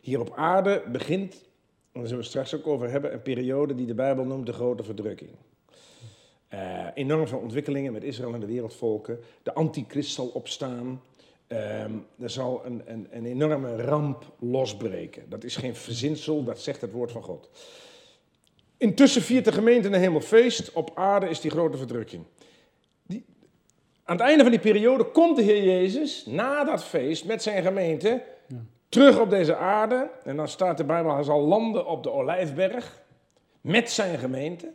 Hier 0.00 0.20
op 0.20 0.32
aarde 0.36 0.82
begint, 0.92 1.44
daar 1.92 2.02
zullen 2.02 2.22
we 2.22 2.28
straks 2.28 2.54
ook 2.54 2.66
over 2.66 2.90
hebben, 2.90 3.12
een 3.12 3.22
periode 3.22 3.74
die 3.74 3.86
de 3.86 3.94
Bijbel 3.94 4.24
noemt 4.24 4.46
de 4.46 4.52
grote 4.52 4.82
verdrukking. 4.82 5.30
Uh, 6.54 6.86
enorm 6.94 7.26
veel 7.26 7.38
ontwikkelingen 7.38 7.92
met 7.92 8.02
Israël 8.02 8.34
en 8.34 8.40
de 8.40 8.46
wereldvolken. 8.46 9.20
De 9.42 9.54
antichrist 9.54 10.14
zal 10.14 10.26
opstaan. 10.26 11.02
Um, 11.48 12.06
er 12.18 12.30
zal 12.30 12.62
een, 12.64 12.82
een, 12.84 13.08
een, 13.10 13.26
enorme 13.26 13.76
ramp 13.76 14.32
losbreken. 14.38 15.28
Dat 15.28 15.44
is 15.44 15.56
geen 15.56 15.74
verzinsel, 15.74 16.44
dat 16.44 16.60
zegt 16.60 16.80
het 16.80 16.92
woord 16.92 17.12
van 17.12 17.22
God. 17.22 17.48
Intussen 18.76 19.22
viert 19.22 19.44
de 19.44 19.52
gemeente 19.52 19.88
een 19.88 19.94
hemel 19.94 20.20
feest. 20.20 20.72
Op 20.72 20.90
aarde 20.94 21.28
is 21.28 21.40
die 21.40 21.50
grote 21.50 21.76
verdrukking. 21.76 22.24
Die, 23.02 23.24
aan 24.04 24.16
het 24.16 24.26
einde 24.26 24.42
van 24.42 24.52
die 24.52 24.60
periode 24.60 25.04
komt 25.04 25.36
de 25.36 25.42
Heer 25.42 25.64
Jezus 25.64 26.26
na 26.26 26.64
dat 26.64 26.84
feest 26.84 27.24
met 27.24 27.42
zijn 27.42 27.62
gemeente 27.62 28.22
ja. 28.48 28.56
terug 28.88 29.20
op 29.20 29.30
deze 29.30 29.56
aarde. 29.56 30.10
En 30.24 30.36
dan 30.36 30.48
staat 30.48 30.76
de 30.76 30.84
Bijbel, 30.84 31.14
hij 31.14 31.22
zal 31.22 31.40
landen 31.40 31.86
op 31.86 32.02
de 32.02 32.10
Olijfberg 32.10 33.02
met 33.60 33.90
zijn 33.90 34.18
gemeente. 34.18 34.72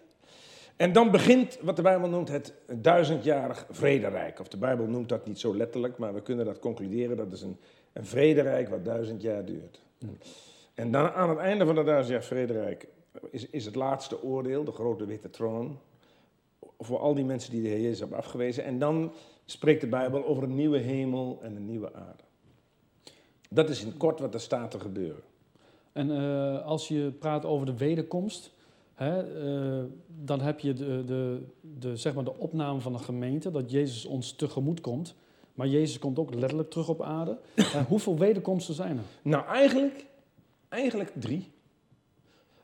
En 0.80 0.94
dan 0.94 1.12
begint 1.12 1.60
wat 1.62 1.76
de 1.76 1.82
Bijbel 1.82 2.10
noemt 2.10 2.30
het 2.30 2.54
duizendjarig 2.74 3.66
vrederijk. 3.70 4.40
Of 4.40 4.48
de 4.48 4.58
Bijbel 4.58 4.86
noemt 4.86 5.10
dat 5.10 5.26
niet 5.26 5.40
zo 5.40 5.56
letterlijk, 5.56 5.98
maar 5.98 6.14
we 6.14 6.22
kunnen 6.22 6.46
dat 6.46 6.60
concluderen. 6.60 7.18
Dat 7.18 7.32
is 7.32 7.42
een, 7.42 7.58
een 7.94 8.06
vrederijk 8.06 8.70
wat 8.70 8.86
duizend 8.86 9.22
jaar 9.22 9.46
duurt. 9.46 9.82
En 10.74 10.92
dan 10.92 11.12
aan 11.12 11.30
het 11.30 11.38
einde 11.38 11.66
van 11.66 11.76
dat 11.76 11.86
duizend 11.86 12.12
jaar 12.12 12.24
vrederijk 12.24 12.88
is, 13.32 13.50
is 13.50 13.66
het 13.66 13.76
laatste 13.76 14.24
oordeel, 14.24 14.64
de 14.64 14.72
grote 14.72 15.06
witte 15.06 15.30
troon. 15.30 15.80
Voor 16.78 17.00
al 17.00 17.14
die 17.14 17.26
mensen 17.26 17.52
die 17.52 17.62
de 17.62 17.68
Heer 17.68 17.82
Jezus 17.82 18.00
hebben 18.00 18.18
afgewezen. 18.18 18.64
En 18.64 18.80
dan 18.80 19.14
spreekt 19.46 19.82
de 19.82 19.88
Bijbel 19.88 20.26
over 20.26 20.44
een 20.44 20.56
nieuwe 20.56 20.78
hemel 20.80 21.40
en 21.42 21.56
een 21.56 21.66
nieuwe 21.66 21.94
aarde. 21.94 22.24
Dat 23.50 23.70
is 23.70 23.84
in 23.84 23.98
kort 23.98 24.20
wat 24.20 24.34
er 24.34 24.40
staat 24.40 24.72
te 24.72 24.80
gebeuren. 24.80 25.24
En 25.92 26.10
uh, 26.10 26.66
als 26.66 26.88
je 26.88 27.12
praat 27.20 27.46
over 27.46 27.66
de 27.66 27.78
wederkomst, 27.78 28.58
Hè, 29.00 29.44
uh, 29.80 29.84
dan 30.08 30.42
heb 30.42 30.60
je 30.60 30.74
de, 30.74 31.04
de, 31.06 31.42
de, 31.62 31.96
zeg 31.96 32.14
maar 32.14 32.24
de 32.24 32.38
opname 32.38 32.80
van 32.80 32.94
de 32.94 33.00
gemeente, 33.00 33.52
dat 33.52 33.72
Jezus 33.72 34.06
ons 34.06 34.32
tegemoet 34.32 34.82
komt. 34.82 35.16
Maar 35.54 35.68
Jezus 35.68 36.00
komt 36.00 36.20
ook 36.20 36.34
letterlijk 36.34 36.70
terug 36.70 36.90
op 36.90 37.02
aarde. 37.02 37.38
Uh, 37.60 37.86
hoeveel 37.88 38.18
wederkomsten 38.18 38.74
zijn 38.74 38.98
er? 38.98 39.04
Nou, 39.22 39.46
eigenlijk, 39.46 40.06
eigenlijk 40.70 41.12
drie. 41.16 41.52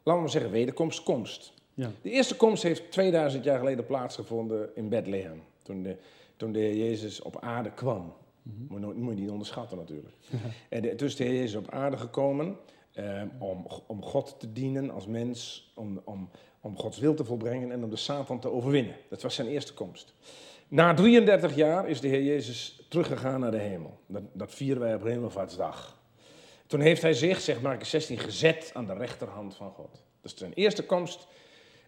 Laten 0.04 0.14
we 0.14 0.20
maar 0.20 0.30
zeggen, 0.30 0.52
wederkomst, 0.52 1.04
komst. 1.04 1.54
Ja. 1.74 1.92
De 2.02 2.10
eerste 2.10 2.36
komst 2.36 2.64
heeft 2.64 2.92
2000 2.92 3.44
jaar 3.44 3.60
geleden 3.60 3.86
plaatsgevonden 3.86 4.70
in 4.76 4.90
Bethlehem. 4.90 5.42
Toen 5.62 5.84
de, 5.84 5.98
toen 6.36 6.52
de 6.52 6.60
Heer 6.60 6.76
Jezus 6.76 7.22
op 7.22 7.40
aarde 7.40 7.72
kwam. 7.72 8.14
Mm 8.42 8.68
-hmm. 8.70 8.80
moet, 8.82 8.96
moet 8.96 9.14
je 9.14 9.22
niet 9.22 9.30
onderschatten 9.30 9.78
natuurlijk. 9.78 10.16
en 10.70 10.82
de, 10.82 10.96
toen 10.96 11.08
is 11.08 11.16
de 11.16 11.24
Heer 11.24 11.34
Jezus 11.34 11.56
op 11.56 11.72
aarde 11.72 11.98
gekomen. 11.98 12.58
Um, 13.00 13.32
om, 13.40 13.68
om 13.88 14.04
God 14.04 14.36
te 14.40 14.52
dienen 14.52 14.90
als 14.90 15.06
mens, 15.06 15.72
om, 15.74 16.02
om, 16.04 16.30
om 16.62 16.78
Gods 16.78 17.00
wil 17.00 17.14
te 17.14 17.26
volbrengen 17.26 17.72
en 17.72 17.84
om 17.84 17.90
de 17.90 17.96
Satan 17.96 18.40
te 18.40 18.52
overwinnen. 18.52 18.96
Dat 19.10 19.22
was 19.22 19.36
zijn 19.36 19.48
eerste 19.48 19.74
komst. 19.74 20.14
Na 20.68 20.94
33 20.94 21.56
jaar 21.56 21.90
is 21.90 22.02
de 22.02 22.08
Heer 22.08 22.24
Jezus 22.24 22.86
teruggegaan 22.90 23.40
naar 23.40 23.52
de 23.52 23.58
hemel. 23.58 24.00
Dat, 24.08 24.22
dat 24.34 24.54
vieren 24.54 24.82
wij 24.82 24.96
op 24.96 25.04
Hemelvaartsdag. 25.04 26.00
Toen 26.68 26.80
heeft 26.80 27.02
hij 27.02 27.14
zich, 27.14 27.42
zegt 27.42 27.62
Marcus 27.62 27.90
16, 27.90 28.20
gezet 28.20 28.72
aan 28.74 28.86
de 28.86 28.94
rechterhand 28.94 29.56
van 29.56 29.72
God. 29.72 30.04
Dat 30.22 30.32
is 30.32 30.38
zijn 30.38 30.54
eerste 30.54 30.86
komst. 30.86 31.28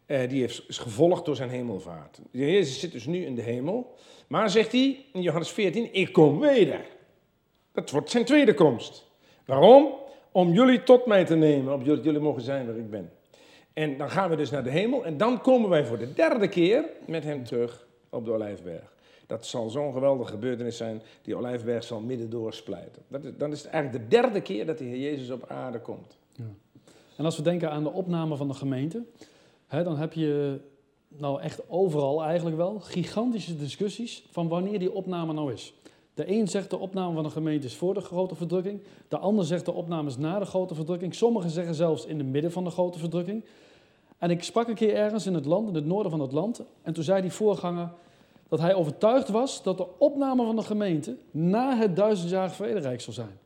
Uh, 0.08 0.30
die 0.30 0.42
heeft, 0.42 0.64
is 0.68 0.78
gevolgd 0.78 1.26
door 1.26 1.36
zijn 1.36 1.50
hemelvaart. 1.50 2.20
De 2.32 2.38
Heer 2.38 2.52
Jezus 2.52 2.80
zit 2.80 2.92
dus 2.92 3.06
nu 3.06 3.26
in 3.26 3.36
de 3.36 3.42
hemel. 3.42 3.96
Maar 4.28 4.50
zegt 4.50 4.72
hij 4.72 5.06
in 5.14 5.22
Johannes 5.22 5.50
14, 5.50 5.94
ik 5.94 6.14
kom 6.14 6.40
weder. 6.40 6.86
Dat 7.72 7.92
wordt 7.92 8.10
zijn 8.10 8.26
tweede 8.26 8.54
komst. 8.54 9.06
Waarom? 9.46 9.94
Om 10.38 10.54
jullie 10.54 10.84
tot 10.84 11.06
mij 11.06 11.26
te 11.26 11.36
nemen, 11.36 11.74
op 11.74 11.84
jullie, 11.84 12.20
mogen 12.20 12.42
zijn 12.42 12.66
waar 12.66 12.78
ik 12.78 12.90
ben. 12.90 13.12
En 13.74 13.98
dan 13.98 14.10
gaan 14.10 14.30
we 14.30 14.36
dus 14.36 14.50
naar 14.50 14.64
de 14.64 14.70
hemel 14.70 15.06
en 15.06 15.18
dan 15.18 15.42
komen 15.42 15.70
wij 15.70 15.86
voor 15.86 15.98
de 15.98 16.14
derde 16.14 16.48
keer 16.48 16.86
met 17.08 17.24
hem 17.24 17.44
terug 17.44 17.88
op 18.10 18.26
de 18.26 18.32
Olijfberg. 18.32 18.96
Dat 19.28 19.46
zal 19.46 19.70
zo'n 19.70 19.94
geweldige 19.94 20.32
gebeurtenis 20.32 20.78
zijn, 20.78 21.02
die 21.22 21.36
Olijfberg 21.36 21.84
zal 21.84 22.00
midden 22.00 22.30
doorsplijten. 22.30 23.02
Dat 23.08 23.22
dan 23.40 23.52
is 23.52 23.64
het 23.64 23.72
eigenlijk 23.72 24.04
de 24.04 24.16
derde 24.16 24.42
keer 24.42 24.66
dat 24.66 24.78
de 24.78 24.84
Heer 24.84 25.00
Jezus 25.00 25.30
op 25.30 25.46
aarde 25.48 25.80
komt. 25.80 26.18
Ja. 26.32 26.44
En 27.16 27.26
als 27.26 27.38
we 27.38 27.44
denken 27.44 27.72
aan 27.72 27.84
de 27.84 27.92
opname 27.92 28.36
van 28.36 28.48
de 28.48 28.54
gemeente, 28.54 29.04
hè, 29.68 29.84
dan 29.84 29.98
heb 29.98 30.14
je 30.14 30.60
nou 31.08 31.42
echt 31.42 31.70
overal 31.70 32.24
eigenlijk 32.24 32.58
wel 32.58 32.80
gigantische 32.80 33.58
discussies 33.58 34.26
van 34.32 34.48
wanneer 34.48 34.80
die 34.80 34.92
opname 34.92 35.34
nou 35.34 35.54
is. 35.54 35.74
De 36.18 36.32
een 36.32 36.48
zegt 36.48 36.70
de 36.70 36.78
opname 36.78 37.14
van 37.14 37.24
de 37.24 37.30
gemeente 37.30 37.66
is 37.66 37.76
voor 37.76 37.94
de 37.94 38.02
grote 38.02 38.36
verdrukking. 38.36 38.82
De 39.08 39.18
ander 39.18 39.46
zegt 39.46 39.66
de 39.66 39.72
opname 39.72 40.10
is 40.10 40.18
na 40.18 40.40
de 40.40 40.46
grote 40.46 40.76
verdrukking. 40.76 41.16
Sommigen 41.16 41.50
zeggen 41.50 41.76
zelfs 41.76 42.06
in 42.06 42.18
het 42.18 42.28
midden 42.28 42.52
van 42.52 42.64
de 42.64 42.70
grote 42.70 43.00
verdrukking. 43.00 43.46
En 44.18 44.30
ik 44.30 44.44
sprak 44.44 44.68
een 44.68 44.76
keer 44.76 44.96
ergens 44.96 45.26
in 45.26 45.34
het 45.34 45.46
land, 45.46 45.68
in 45.68 45.76
het 45.76 45.86
noorden 45.86 46.12
van 46.12 46.20
het 46.20 46.32
land. 46.32 46.62
En 46.82 46.94
toen 46.94 47.04
zei 47.04 47.22
die 47.22 47.32
voorganger 47.32 47.90
dat 48.48 48.60
hij 48.60 48.74
overtuigd 48.74 49.30
was 49.30 49.64
dat 49.64 49.78
de 49.78 49.88
opname 49.98 50.46
van 50.46 50.56
de 50.56 50.62
gemeente 50.62 51.18
na 51.32 51.78
het 51.78 51.96
duizendjarige 51.96 52.56
vrederijk 52.56 53.02
zou 53.02 53.16
zijn. 53.16 53.40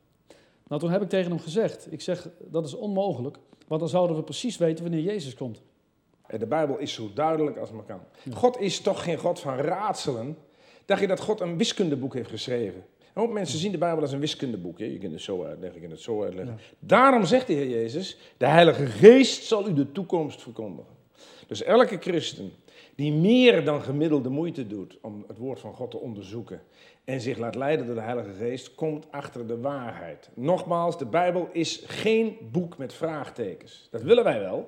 Nou, 0.67 0.81
toen 0.81 0.91
heb 0.91 1.01
ik 1.01 1.09
tegen 1.09 1.31
hem 1.31 1.39
gezegd, 1.39 1.91
ik 1.91 2.01
zeg 2.01 2.29
dat 2.39 2.65
is 2.65 2.73
onmogelijk, 2.73 3.37
want 3.67 3.79
dan 3.79 3.89
zouden 3.89 4.15
we 4.15 4.23
precies 4.23 4.57
weten 4.57 4.83
wanneer 4.83 5.03
Jezus 5.03 5.35
komt. 5.35 5.61
De 6.37 6.47
Bijbel 6.47 6.77
is 6.77 6.93
zo 6.93 7.09
duidelijk 7.13 7.57
als 7.57 7.71
maar 7.71 7.83
kan. 7.83 7.99
God 8.33 8.59
is 8.59 8.81
toch 8.81 9.03
geen 9.03 9.17
God 9.17 9.39
van 9.39 9.55
raadselen. 9.55 10.37
Dacht 10.85 11.01
je 11.01 11.07
dat 11.07 11.19
God 11.19 11.39
een 11.39 11.57
wiskundeboek 11.57 12.13
heeft 12.13 12.29
geschreven? 12.29 12.83
Een 12.99 13.21
hoop 13.21 13.31
mensen 13.31 13.59
zien 13.59 13.71
de 13.71 13.77
Bijbel 13.77 14.01
als 14.01 14.11
een 14.11 14.19
wiskundeboek. 14.19 14.79
Hè? 14.79 14.85
Je 14.85 14.97
kunt 14.97 15.11
het 15.11 15.21
zo 15.21 15.43
uitleggen, 15.43 15.73
je 15.73 15.79
kunt 15.79 15.91
het 15.91 16.01
zo 16.01 16.23
uitleggen. 16.23 16.59
Daarom 16.79 17.25
zegt 17.25 17.47
de 17.47 17.53
Heer 17.53 17.69
Jezus, 17.69 18.17
de 18.37 18.47
Heilige 18.47 18.85
Geest 18.85 19.43
zal 19.43 19.67
u 19.67 19.73
de 19.73 19.91
toekomst 19.91 20.41
verkondigen. 20.41 20.93
Dus 21.47 21.63
elke 21.63 21.97
christen 21.97 22.51
die 22.95 23.13
meer 23.13 23.65
dan 23.65 23.81
gemiddelde 23.81 24.29
moeite 24.29 24.67
doet 24.67 24.97
om 25.01 25.23
het 25.27 25.37
woord 25.37 25.59
van 25.59 25.73
God 25.73 25.91
te 25.91 25.97
onderzoeken 25.97 26.61
en 27.03 27.21
zich 27.21 27.37
laat 27.37 27.55
leiden 27.55 27.85
door 27.85 27.95
de 27.95 28.01
Heilige 28.01 28.33
Geest, 28.33 28.75
komt 28.75 29.11
achter 29.11 29.47
de 29.47 29.59
waarheid. 29.59 30.29
Nogmaals, 30.33 30.97
de 30.97 31.05
Bijbel 31.05 31.49
is 31.51 31.83
geen 31.85 32.37
boek 32.51 32.77
met 32.77 32.93
vraagtekens. 32.93 33.87
Dat 33.91 34.01
willen 34.01 34.23
wij 34.23 34.39
wel. 34.39 34.67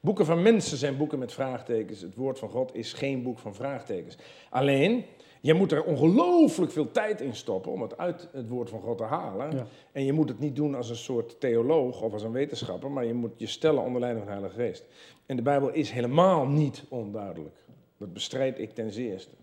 Boeken 0.00 0.24
van 0.24 0.42
mensen 0.42 0.76
zijn 0.76 0.96
boeken 0.96 1.18
met 1.18 1.32
vraagtekens. 1.32 2.00
Het 2.00 2.14
woord 2.14 2.38
van 2.38 2.48
God 2.48 2.74
is 2.74 2.92
geen 2.92 3.22
boek 3.22 3.38
van 3.38 3.54
vraagtekens. 3.54 4.16
Alleen, 4.50 5.04
je 5.40 5.54
moet 5.54 5.72
er 5.72 5.84
ongelooflijk 5.84 6.72
veel 6.72 6.90
tijd 6.90 7.20
in 7.20 7.34
stoppen 7.34 7.72
om 7.72 7.82
het 7.82 7.98
uit 7.98 8.28
het 8.32 8.48
woord 8.48 8.70
van 8.70 8.80
God 8.80 8.98
te 8.98 9.04
halen. 9.04 9.66
En 9.92 10.04
je 10.04 10.12
moet 10.12 10.28
het 10.28 10.38
niet 10.38 10.56
doen 10.56 10.74
als 10.74 10.90
een 10.90 10.96
soort 10.96 11.40
theoloog 11.40 12.02
of 12.02 12.12
als 12.12 12.22
een 12.22 12.32
wetenschapper, 12.32 12.90
maar 12.90 13.04
je 13.04 13.14
moet 13.14 13.32
je 13.36 13.46
stellen 13.46 13.82
onder 13.82 14.00
leiding 14.00 14.24
van 14.24 14.34
de 14.34 14.40
Heilige 14.40 14.66
Geest. 14.66 14.84
En 15.26 15.36
de 15.36 15.42
Bijbel 15.42 15.70
is 15.70 15.90
helemaal 15.90 16.46
niet 16.46 16.84
onduidelijk. 16.88 17.56
Dat 17.98 18.12
bestrijd 18.12 18.58
ik 18.58 18.74
ten 18.74 18.92
zeerste. 18.92 19.34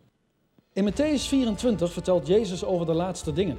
In 0.73 0.91
Matthäus 0.91 1.27
24 1.27 1.91
vertelt 1.91 2.27
Jezus 2.27 2.65
over 2.65 2.85
de 2.85 2.93
laatste 2.93 3.33
dingen. 3.33 3.57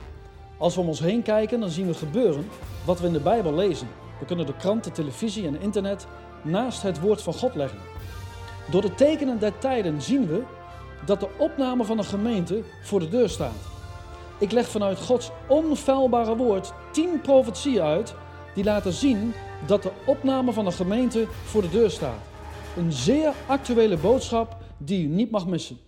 Als 0.58 0.74
we 0.74 0.80
om 0.80 0.88
ons 0.88 1.00
heen 1.00 1.22
kijken, 1.22 1.60
dan 1.60 1.70
zien 1.70 1.86
we 1.86 1.94
gebeuren 1.94 2.46
wat 2.86 3.00
we 3.00 3.06
in 3.06 3.12
de 3.12 3.20
Bijbel 3.20 3.54
lezen. 3.54 3.88
We 4.20 4.26
kunnen 4.26 4.46
de 4.46 4.56
kranten, 4.56 4.92
televisie 4.92 5.46
en 5.46 5.60
internet 5.60 6.06
naast 6.42 6.82
het 6.82 7.00
woord 7.00 7.22
van 7.22 7.34
God 7.34 7.54
leggen. 7.54 7.78
Door 8.70 8.82
de 8.82 8.94
tekenen 8.94 9.38
der 9.38 9.58
tijden 9.58 10.02
zien 10.02 10.26
we 10.26 10.42
dat 11.04 11.20
de 11.20 11.28
opname 11.38 11.84
van 11.84 11.98
een 11.98 12.04
gemeente 12.04 12.62
voor 12.82 13.00
de 13.00 13.08
deur 13.08 13.28
staat. 13.28 13.74
Ik 14.38 14.52
leg 14.52 14.68
vanuit 14.68 14.98
Gods 14.98 15.30
onfeilbare 15.48 16.36
woord 16.36 16.72
tien 16.92 17.20
profetieën 17.20 17.82
uit 17.82 18.14
die 18.54 18.64
laten 18.64 18.92
zien 18.92 19.32
dat 19.66 19.82
de 19.82 19.92
opname 20.06 20.52
van 20.52 20.66
een 20.66 20.72
gemeente 20.72 21.26
voor 21.28 21.62
de 21.62 21.70
deur 21.70 21.90
staat. 21.90 22.20
Een 22.76 22.92
zeer 22.92 23.32
actuele 23.46 23.96
boodschap 23.96 24.56
die 24.78 25.04
u 25.04 25.08
niet 25.08 25.30
mag 25.30 25.46
missen. 25.46 25.78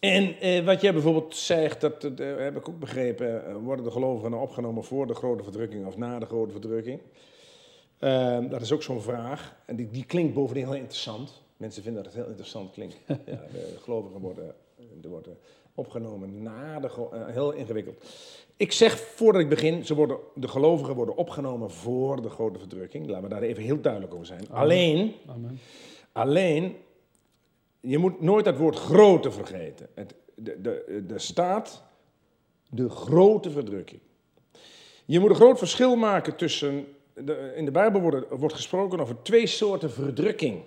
En 0.00 0.40
eh, 0.40 0.64
wat 0.64 0.80
jij 0.80 0.92
bijvoorbeeld 0.92 1.36
zegt, 1.36 1.80
dat 1.80 2.04
eh, 2.04 2.36
heb 2.36 2.56
ik 2.56 2.68
ook 2.68 2.78
begrepen, 2.78 3.46
eh, 3.46 3.54
worden 3.54 3.84
de 3.84 3.90
gelovigen 3.90 4.30
nou 4.30 4.42
opgenomen 4.42 4.84
voor 4.84 5.06
de 5.06 5.14
grote 5.14 5.42
verdrukking 5.42 5.86
of 5.86 5.96
na 5.96 6.18
de 6.18 6.26
grote 6.26 6.52
verdrukking? 6.52 7.00
Ehm, 7.98 8.48
dat 8.48 8.60
is 8.60 8.72
ook 8.72 8.82
zo'n 8.82 9.00
vraag. 9.00 9.56
En 9.66 9.76
die, 9.76 9.90
die 9.90 10.04
klinkt 10.04 10.34
bovendien 10.34 10.64
heel 10.64 10.74
interessant. 10.74 11.42
Mensen 11.60 11.82
vinden 11.82 12.02
dat 12.02 12.12
het 12.12 12.22
heel 12.22 12.30
interessant 12.30 12.70
klinkt. 12.70 12.96
ja, 13.06 13.14
de 13.52 13.76
gelovigen 13.82 14.20
worden, 14.20 14.54
worden 15.02 15.38
opgenomen 15.74 16.42
na 16.42 16.80
de... 16.80 17.08
Uh, 17.14 17.26
heel 17.26 17.52
ingewikkeld. 17.52 18.04
Ik 18.56 18.72
zeg 18.72 18.98
voordat 18.98 19.42
ik 19.42 19.48
begin, 19.48 19.84
ze 19.84 19.94
worden, 19.94 20.18
de 20.34 20.48
gelovigen 20.48 20.94
worden 20.94 21.16
opgenomen 21.16 21.70
voor 21.70 22.22
de 22.22 22.30
grote 22.30 22.58
verdrukking. 22.58 23.06
Laten 23.06 23.22
we 23.22 23.28
daar 23.28 23.42
even 23.42 23.62
heel 23.62 23.80
duidelijk 23.80 24.14
over 24.14 24.26
zijn. 24.26 24.50
Alleen, 24.50 25.14
Amen. 25.26 25.58
alleen, 26.12 26.76
je 27.80 27.98
moet 27.98 28.20
nooit 28.20 28.44
dat 28.44 28.56
woord 28.56 28.76
grote 28.76 29.30
vergeten. 29.30 29.88
Het, 29.94 30.14
de, 30.34 30.60
de, 30.60 31.04
de 31.06 31.18
staat 31.18 31.82
de 32.68 32.88
grote 32.88 33.50
verdrukking. 33.50 34.00
Je 35.04 35.20
moet 35.20 35.30
een 35.30 35.36
groot 35.36 35.58
verschil 35.58 35.96
maken 35.96 36.36
tussen 36.36 36.86
de, 37.14 37.52
in 37.56 37.64
de 37.64 37.70
Bijbel 37.70 38.00
wordt, 38.00 38.28
wordt 38.30 38.54
gesproken 38.54 39.00
over 39.00 39.22
twee 39.22 39.46
soorten 39.46 39.90
verdrukking. 39.90 40.62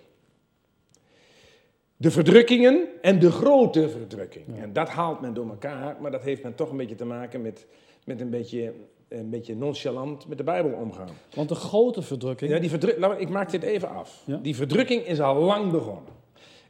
De 2.04 2.12
verdrukkingen 2.12 2.88
en 3.02 3.20
de 3.20 3.32
grote 3.32 3.90
verdrukking. 3.90 4.46
En 4.62 4.74
dat 4.74 4.90
haalt 4.90 5.22
men 5.22 5.34
door 5.34 5.50
elkaar, 5.50 5.96
maar 6.02 6.12
dat 6.12 6.24
heeft 6.24 6.44
men 6.44 6.56
toch 6.56 6.70
een 6.70 6.78
beetje 6.78 6.96
te 6.96 7.06
maken 7.06 7.42
met, 7.42 7.66
met 8.06 8.22
een, 8.22 8.30
beetje, 8.30 8.74
een 9.08 9.30
beetje 9.30 9.56
nonchalant 9.56 10.28
met 10.28 10.38
de 10.38 10.44
Bijbel 10.44 10.72
omgaan. 10.72 11.10
Want 11.36 11.50
de 11.50 11.56
grote 11.56 12.02
verdrukking. 12.02 12.52
Ja, 12.52 12.60
die 12.60 12.70
verdruk, 12.70 13.16
ik 13.18 13.30
maak 13.30 13.52
dit 13.52 13.64
even 13.64 13.90
af. 13.90 14.24
Die 14.42 14.56
verdrukking 14.56 15.02
is 15.02 15.22
al 15.22 15.36
lang 15.36 15.72
begonnen. 15.72 16.12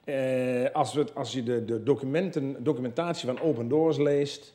Eh, 0.03 0.71
als, 0.73 0.93
we, 0.93 1.05
als 1.13 1.33
je 1.33 1.43
de, 1.43 1.65
de 1.65 1.83
documenten, 1.83 2.63
documentatie 2.63 3.27
van 3.27 3.39
Open 3.41 3.67
Doors 3.67 3.97
leest, 3.97 4.53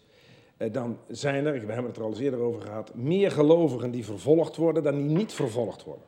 eh, 0.56 0.72
dan 0.72 0.98
zijn 1.08 1.46
er, 1.46 1.52
we 1.52 1.72
hebben 1.72 1.86
het 1.86 1.96
er 1.96 2.02
al 2.02 2.08
eens 2.08 2.20
eerder 2.20 2.40
over 2.40 2.62
gehad, 2.62 2.94
meer 2.94 3.30
gelovigen 3.30 3.90
die 3.90 4.04
vervolgd 4.04 4.56
worden 4.56 4.82
dan 4.82 4.96
die 4.96 5.16
niet 5.16 5.32
vervolgd 5.32 5.84
worden. 5.84 6.04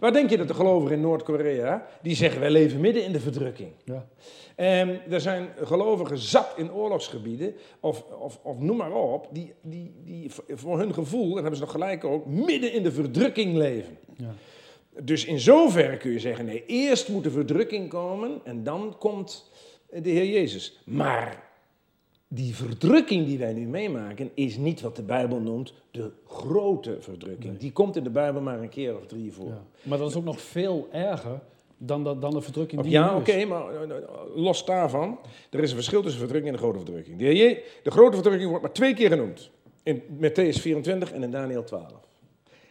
Waar 0.00 0.12
denk 0.12 0.30
je 0.30 0.36
dat 0.36 0.48
de 0.48 0.54
gelovigen 0.54 0.96
in 0.96 1.02
Noord-Korea, 1.02 1.86
die 2.02 2.14
zeggen 2.14 2.40
wij 2.40 2.50
leven 2.50 2.80
midden 2.80 3.04
in 3.04 3.12
de 3.12 3.20
verdrukking. 3.20 3.70
Ja. 3.84 4.06
En 4.54 5.00
er 5.10 5.20
zijn 5.20 5.48
gelovigen 5.62 6.18
zat 6.18 6.52
in 6.56 6.72
oorlogsgebieden, 6.72 7.54
of, 7.80 8.02
of, 8.02 8.38
of 8.42 8.58
noem 8.58 8.76
maar 8.76 8.92
op, 8.92 9.28
die, 9.32 9.52
die, 9.62 9.94
die 10.04 10.30
voor 10.48 10.78
hun 10.78 10.94
gevoel, 10.94 11.28
en 11.28 11.34
hebben 11.34 11.56
ze 11.56 11.60
nog 11.60 11.70
gelijk 11.70 12.04
ook, 12.04 12.26
midden 12.26 12.72
in 12.72 12.82
de 12.82 12.92
verdrukking 12.92 13.56
leven. 13.56 13.98
Ja. 14.16 14.34
Dus 15.00 15.24
in 15.24 15.40
zoverre 15.40 15.96
kun 15.96 16.10
je 16.10 16.18
zeggen, 16.18 16.44
nee, 16.44 16.64
eerst 16.66 17.08
moet 17.08 17.24
de 17.24 17.30
verdrukking 17.30 17.88
komen 17.88 18.40
en 18.44 18.62
dan 18.62 18.96
komt 18.98 19.50
de 19.90 20.10
Heer 20.10 20.26
Jezus. 20.26 20.80
Maar 20.84 21.45
die 22.28 22.54
verdrukking 22.54 23.26
die 23.26 23.38
wij 23.38 23.52
nu 23.52 23.66
meemaken, 23.66 24.30
is 24.34 24.56
niet 24.56 24.80
wat 24.80 24.96
de 24.96 25.02
Bijbel 25.02 25.40
noemt 25.40 25.74
de 25.90 26.10
grote 26.26 26.96
verdrukking. 27.00 27.58
Die 27.58 27.72
komt 27.72 27.96
in 27.96 28.02
de 28.02 28.10
Bijbel 28.10 28.40
maar 28.40 28.60
een 28.60 28.68
keer 28.68 28.96
of 28.96 29.06
drie 29.06 29.32
voor. 29.32 29.48
Ja. 29.48 29.62
Maar 29.82 29.98
dat 29.98 30.10
is 30.10 30.16
ook 30.16 30.24
nog 30.24 30.40
veel 30.40 30.88
erger 30.92 31.40
dan 31.78 32.04
de, 32.04 32.18
dan 32.18 32.30
de 32.30 32.40
verdrukking 32.40 32.82
die 32.82 32.90
Ja, 32.90 33.16
oké, 33.16 33.44
maar 33.44 33.74
eh, 33.74 33.82
eh, 33.82 34.02
los 34.34 34.64
daarvan, 34.64 35.18
er 35.50 35.60
is 35.60 35.70
een 35.70 35.76
verschil 35.76 36.02
tussen 36.02 36.20
verdrukking 36.20 36.54
en 36.54 36.60
de 36.60 36.66
grote 36.66 36.84
verdrukking. 36.84 37.18
De, 37.18 37.62
de 37.82 37.90
grote 37.90 38.14
verdrukking 38.14 38.48
wordt 38.48 38.64
maar 38.64 38.72
twee 38.72 38.94
keer 38.94 39.08
genoemd. 39.08 39.50
In 39.82 40.02
Matthäus 40.20 40.60
24 40.60 41.12
en 41.12 41.22
in 41.22 41.30
Daniel 41.30 41.64
12. 41.64 41.84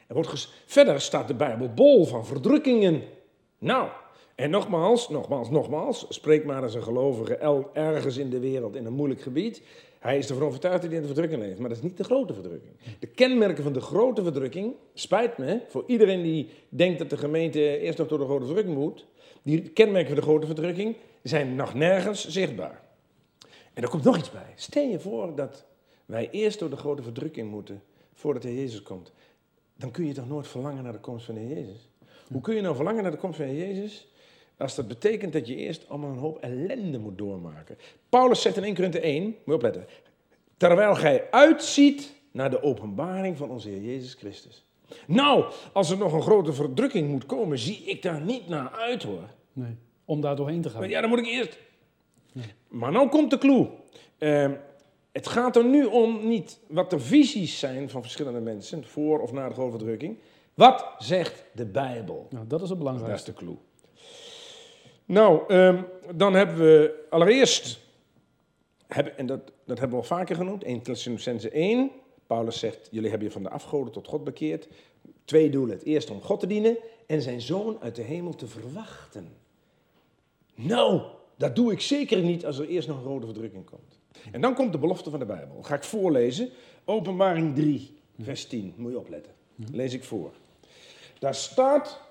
Er 0.08 0.16
wordt 0.16 0.50
verder 0.66 1.02
staat 1.02 1.28
de 1.28 1.34
Bijbel 1.34 1.74
bol 1.74 2.06
van 2.06 2.26
verdrukkingen. 2.26 3.02
Nou, 3.58 3.90
en 4.36 4.50
nogmaals, 4.50 5.10
nogmaals, 5.10 5.50
nogmaals, 5.50 6.06
spreek 6.10 6.46
maar 6.46 6.64
eens 6.64 6.74
een 6.74 6.84
gelovige 6.84 7.70
ergens 7.74 8.18
in 8.18 8.30
de 8.30 8.40
wereld 8.40 8.76
in 8.76 8.86
een 8.86 8.94
moeilijk 8.94 9.22
gebied. 9.22 9.62
Hij 10.00 10.18
is 10.18 10.30
ervan 10.30 10.48
overtuigd 10.48 10.82
dat 10.82 10.92
hij 10.92 11.00
in 11.00 11.08
de 11.08 11.14
verdrukking 11.14 11.42
leeft, 11.42 11.60
maar 11.60 11.70
dat 11.70 11.78
is 11.78 11.84
niet 11.84 11.98
de 11.98 12.04
grote 12.04 12.34
verdrukking. 12.34 12.74
De 13.00 13.08
kenmerken 13.08 13.64
van 13.64 13.74
de 13.74 13.82
grote 13.82 14.24
verdrukking, 14.24 14.74
spijt 14.94 15.38
me, 15.38 15.62
voor 15.68 15.84
iedereen 15.88 16.24
die 16.24 16.50
denkt 16.70 17.00
dat 17.00 17.10
de 17.10 17.18
gemeente 17.18 17.80
eerst 17.80 17.98
nog 17.98 18.08
door 18.08 18.18
de 18.18 18.26
grote 18.26 18.46
verdrukking 18.46 18.78
moet, 18.78 19.06
die 19.42 19.70
kenmerken 19.70 20.08
van 20.08 20.16
de 20.16 20.22
grote 20.22 20.46
verdrukking 20.46 20.96
zijn 21.24 21.56
nog 21.56 21.74
nergens 21.74 22.28
zichtbaar. 22.28 22.82
En 23.74 23.84
er 23.84 23.90
komt 23.90 24.04
nog 24.04 24.18
iets 24.18 24.32
bij. 24.32 24.54
Stel 24.56 24.88
je 24.88 25.00
voor 25.00 25.36
dat 25.36 25.66
wij 26.06 26.30
eerst 26.32 26.60
door 26.60 26.70
de 26.70 26.76
grote 26.76 27.04
verdrukking 27.04 27.50
moeten 27.50 27.84
voordat 28.14 28.42
de 28.42 28.56
Jezus 28.56 28.82
komt. 28.82 29.12
Dan 29.78 29.92
kun 29.92 30.06
je 30.06 30.14
toch 30.14 30.28
nooit 30.28 30.48
verlangen 30.48 30.84
naar 30.84 30.92
de 30.92 31.00
komst 31.00 31.26
van 31.26 31.36
de 31.36 31.48
Jezus? 31.48 31.90
Hoe 32.28 32.42
kun 32.42 32.56
je 32.56 32.62
nou 32.62 32.76
verlangen 32.76 33.04
naar 33.04 33.12
de 33.12 33.18
komst 33.18 33.38
van 33.38 33.56
Jezus 33.56 34.08
als 34.58 34.76
dat 34.76 34.88
betekent 34.88 35.34
dat 35.34 35.48
je 35.48 35.56
eerst 35.56 35.90
allemaal 35.90 36.10
een 36.10 36.18
hoop 36.18 36.38
ellende 36.40 37.00
moet 37.00 37.18
doormaken. 37.18 37.78
Paulus 38.10 38.42
zegt 38.42 38.58
in 38.58 38.64
1 38.64 38.76
Korinthe 38.76 39.00
1, 39.00 39.24
moet 39.24 39.36
je 39.46 39.54
opletten. 39.54 39.86
Terwijl 40.58 40.96
gij 40.96 41.28
uitziet 41.32 42.14
naar 42.32 42.50
de 42.50 42.62
openbaring 42.64 43.38
van 43.38 43.50
onze 43.50 43.70
Heer 43.70 43.82
Jezus 43.82 44.14
Christus. 44.14 44.66
Nou, 45.08 45.46
als 45.74 45.90
er 45.90 45.98
nog 45.98 46.14
een 46.14 46.22
grote 46.22 46.54
verdrukking 46.54 47.10
moet 47.10 47.26
komen, 47.26 47.60
zie 47.60 47.84
ik 47.84 48.02
daar 48.02 48.22
niet 48.22 48.48
naar 48.48 48.70
uit 48.72 49.04
hoor. 49.04 49.30
Nee, 49.54 49.76
om 50.06 50.22
daar 50.22 50.36
doorheen 50.36 50.62
te 50.62 50.70
gaan. 50.70 50.80
Maar 50.80 50.90
ja, 50.90 51.02
dan 51.02 51.10
moet 51.10 51.20
ik 51.20 51.26
eerst. 51.26 51.58
Nee. 52.32 52.46
Maar 52.68 52.92
nou 52.92 53.10
komt 53.10 53.30
de 53.30 53.38
clue. 53.38 53.68
Uh, 54.20 54.52
het 55.12 55.28
gaat 55.28 55.56
er 55.56 55.66
nu 55.66 55.86
om 55.86 56.28
niet 56.28 56.60
wat 56.68 56.90
de 56.90 57.00
visies 57.00 57.60
zijn 57.60 57.90
van 57.90 58.02
verschillende 58.02 58.40
mensen, 58.40 58.86
voor 58.86 59.20
of 59.20 59.32
na 59.32 59.48
de 59.48 59.54
grote 59.54 59.78
verdrukking. 59.78 60.18
Wat 60.54 60.86
zegt 60.98 61.44
de 61.54 61.66
Bijbel? 61.66 62.28
Nou, 62.30 62.48
dat 62.48 62.62
is 62.62 62.70
het 62.70 62.78
Dat 62.78 62.78
is 62.78 62.78
belangrijkste. 62.78 63.32
de 63.32 63.38
clue. 63.38 63.56
Nou, 65.06 65.44
ehm, 65.48 65.82
dan 66.16 66.34
hebben 66.34 66.58
we 66.58 67.06
allereerst, 67.10 67.80
hebben, 68.88 69.18
en 69.18 69.26
dat, 69.26 69.52
dat 69.66 69.80
hebben 69.80 69.98
we 69.98 70.04
al 70.04 70.18
vaker 70.18 70.36
genoemd, 70.36 70.64
1 70.64 70.82
Thessalonicense 70.82 71.50
1. 71.50 71.92
Paulus 72.28 72.60
zegt, 72.60 72.88
jullie 72.92 73.10
hebben 73.10 73.28
je 73.28 73.34
van 73.34 73.44
de 73.44 73.50
afgoden 73.50 73.94
tot 73.94 74.08
God 74.08 74.24
bekeerd. 74.24 74.68
Twee 75.26 75.50
doelen. 75.50 75.76
Het 75.76 75.86
eerste 75.86 76.14
om 76.14 76.22
God 76.22 76.40
te 76.40 76.48
dienen 76.48 76.78
en 77.06 77.22
zijn 77.22 77.42
zoon 77.42 77.78
uit 77.82 77.96
de 77.96 78.02
hemel 78.02 78.36
te 78.36 78.48
verwachten. 78.48 79.28
Nou, 80.56 81.02
dat 81.36 81.56
doe 81.56 81.72
ik 81.72 81.82
zeker 81.82 82.22
niet 82.22 82.46
als 82.46 82.58
er 82.58 82.68
eerst 82.68 82.88
nog 82.88 82.98
een 82.98 83.04
rode 83.04 83.26
verdrukking 83.26 83.66
komt. 83.66 84.00
En 84.32 84.42
dan 84.42 84.56
komt 84.56 84.72
de 84.72 84.78
belofte 84.78 85.10
van 85.10 85.20
de 85.20 85.26
Bijbel. 85.26 85.56
Dat 85.56 85.66
ga 85.66 85.76
ik 85.76 85.84
voorlezen. 85.84 86.50
Openbaring 86.86 87.56
3, 87.56 87.98
vers 88.22 88.46
10. 88.46 88.74
Moet 88.78 88.92
je 88.92 89.00
opletten. 89.00 89.34
Lees 89.72 89.94
ik 89.94 90.04
voor. 90.04 90.32
Daar 91.20 91.36
staat, 91.36 92.02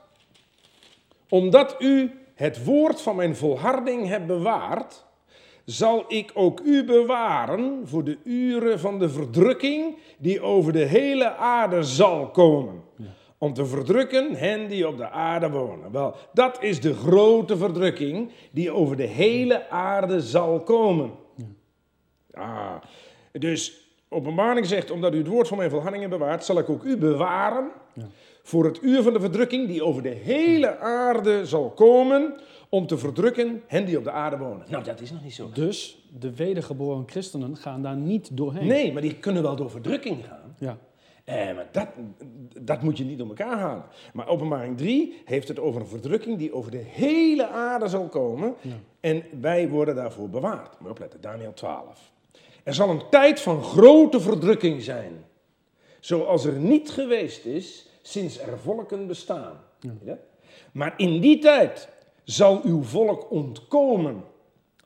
omdat 1.29 1.77
u 1.79 2.11
het 2.35 2.64
woord 2.64 3.00
van 3.00 3.17
mijn 3.17 3.37
volharding 3.37 4.07
hebt 4.07 4.26
bewaard, 4.26 5.05
zal 5.64 6.05
ik 6.09 6.31
ook 6.35 6.61
u 6.61 6.85
bewaren 6.85 7.88
voor 7.88 8.05
de 8.05 8.19
uren 8.25 8.81
van 8.81 8.99
de 8.99 9.09
verdrukking 9.09 9.99
die 10.19 10.41
over 10.41 10.73
de 10.73 10.85
hele 10.85 11.35
aarde 11.37 11.83
zal 11.83 12.31
komen. 12.31 12.83
Om 13.38 13.55
te 13.55 13.67
verdrukken 13.67 14.35
hen 14.35 14.69
die 14.69 14.88
op 14.88 14.97
de 14.97 15.11
aarde 15.11 15.50
wonen. 15.50 15.93
Wel, 15.93 16.14
dat 16.33 16.62
is 16.62 16.81
de 16.81 16.95
grote 16.95 17.57
verdrukking 17.57 18.31
die 18.50 18.71
over 18.71 18.97
de 18.97 19.07
hele 19.07 19.69
aarde 19.69 20.21
zal 20.21 20.61
komen. 20.61 21.11
Ah, 22.33 22.75
dus 23.33 23.84
openbaring 24.14 24.66
zegt, 24.66 24.90
omdat 24.90 25.14
u 25.14 25.18
het 25.18 25.26
woord 25.26 25.49
van 25.49 25.59
mijn 25.59 25.71
volhardingen 25.71 26.11
bewaart, 26.11 26.44
zal 26.44 26.59
ik 26.59 26.68
ook 26.68 26.83
u 26.83 26.97
bewaren 26.97 27.71
voor 28.42 28.64
het 28.64 28.83
uur 28.83 29.02
van 29.02 29.12
de 29.12 29.21
verdrukking 29.21 29.68
die 29.68 29.85
over 29.85 30.02
de 30.02 30.09
hele 30.09 30.78
aarde 30.78 31.47
zal 31.47 31.71
komen, 31.71 32.35
om 32.68 32.87
te 32.87 32.99
verdrukken 32.99 33.62
hen 33.66 33.85
die 33.85 33.99
op 33.99 34.04
de 34.04 34.11
aarde 34.11 34.37
wonen. 34.37 34.66
Nou, 34.71 34.85
dat 34.85 35.00
is 35.00 35.11
nog 35.11 35.23
niet 35.23 35.35
zo. 35.35 35.50
Dus 35.54 36.09
de 36.18 36.35
wedergeboren 36.35 37.04
christenen 37.06 37.56
gaan 37.56 37.83
daar 37.83 37.97
niet 37.97 38.37
doorheen. 38.37 38.66
Nee, 38.66 38.92
maar 38.92 39.02
die 39.02 39.14
kunnen 39.14 39.42
wel 39.42 39.56
door 39.56 39.71
verdrukking 39.71 40.25
gaan. 40.26 40.54
Ja. 40.59 40.78
Eh, 41.25 41.54
maar 41.54 41.68
dat, 41.73 41.88
dat 42.61 42.83
moet 42.83 42.99
je 42.99 43.04
niet 43.04 43.18
door 43.18 43.28
elkaar 43.28 43.59
halen. 43.59 43.85
Maar 44.12 44.28
openbaring 44.28 44.76
3 44.76 45.23
heeft 45.25 45.49
het 45.49 45.61
over 45.61 45.80
een 45.80 45.87
verdrukking 45.87 46.38
die 46.38 46.54
over 46.54 46.71
de 46.71 46.85
hele 46.87 47.49
aarde 47.49 47.88
zal 47.88 48.09
komen. 48.09 48.54
En 49.00 49.23
wij 49.40 49.68
worden 49.68 49.94
daarvoor 49.94 50.30
bewaard. 50.30 50.76
Je 50.83 50.88
opletten, 50.88 51.21
Daniel 51.21 51.54
12. 51.54 52.12
Er 52.64 52.75
zal 52.75 52.90
een 52.90 53.09
tijd 53.11 53.40
van 53.40 53.62
grote 53.62 54.21
verdrukking 54.21 54.83
zijn. 54.83 55.25
Zoals 56.00 56.44
er 56.44 56.59
niet 56.59 56.90
geweest 56.90 57.44
is 57.44 57.88
sinds 58.02 58.38
er 58.38 58.59
volken 58.59 59.06
bestaan. 59.06 59.61
Dat? 59.80 60.18
Maar 60.73 60.94
in 60.97 61.21
die 61.21 61.38
tijd 61.38 61.88
zal 62.25 62.61
uw 62.62 62.83
volk 62.83 63.30
ontkomen. 63.30 64.25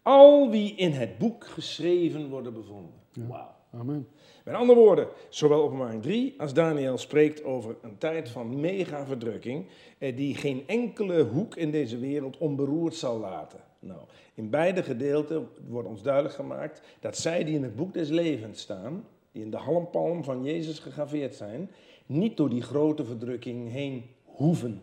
Al 0.02 0.50
wie 0.50 0.75
in 0.75 0.92
het 0.92 1.18
boek 1.18 1.47
geschreven 1.47 2.28
worden 2.28 2.54
bevonden. 2.54 2.94
Wauw. 3.12 3.54
Amen. 3.73 4.08
Met 4.49 4.57
andere 4.57 4.78
woorden, 4.78 5.09
zowel 5.28 5.62
openbaring 5.62 6.02
3 6.02 6.35
als 6.38 6.55
Daniel 6.55 6.99
spreekt 6.99 7.45
over 7.45 7.76
een 7.83 7.99
tijd 7.99 8.28
van 8.28 8.61
mega 8.61 9.07
verdrukking, 9.07 9.67
eh, 9.99 10.17
die 10.17 10.35
geen 10.35 10.62
enkele 10.67 11.23
hoek 11.23 11.57
in 11.57 11.71
deze 11.71 11.99
wereld 11.99 12.38
onberoerd 12.38 12.95
zal 12.95 13.19
laten. 13.19 13.61
Nou, 13.78 14.00
in 14.35 14.50
beide 14.50 14.83
gedeelten 14.83 15.49
wordt 15.67 15.88
ons 15.88 16.02
duidelijk 16.02 16.35
gemaakt 16.35 16.83
dat 17.00 17.17
zij 17.17 17.45
die 17.45 17.55
in 17.55 17.62
het 17.62 17.76
boek 17.76 17.93
des 17.93 18.09
levens 18.09 18.61
staan, 18.61 19.05
die 19.33 19.43
in 19.43 19.50
de 19.50 19.57
halmpalm 19.57 20.25
van 20.25 20.45
Jezus 20.45 20.78
gegraveerd 20.78 21.35
zijn, 21.35 21.71
niet 22.07 22.37
door 22.37 22.49
die 22.49 22.62
grote 22.62 23.05
verdrukking 23.05 23.71
heen 23.71 24.05
hoeven. 24.25 24.83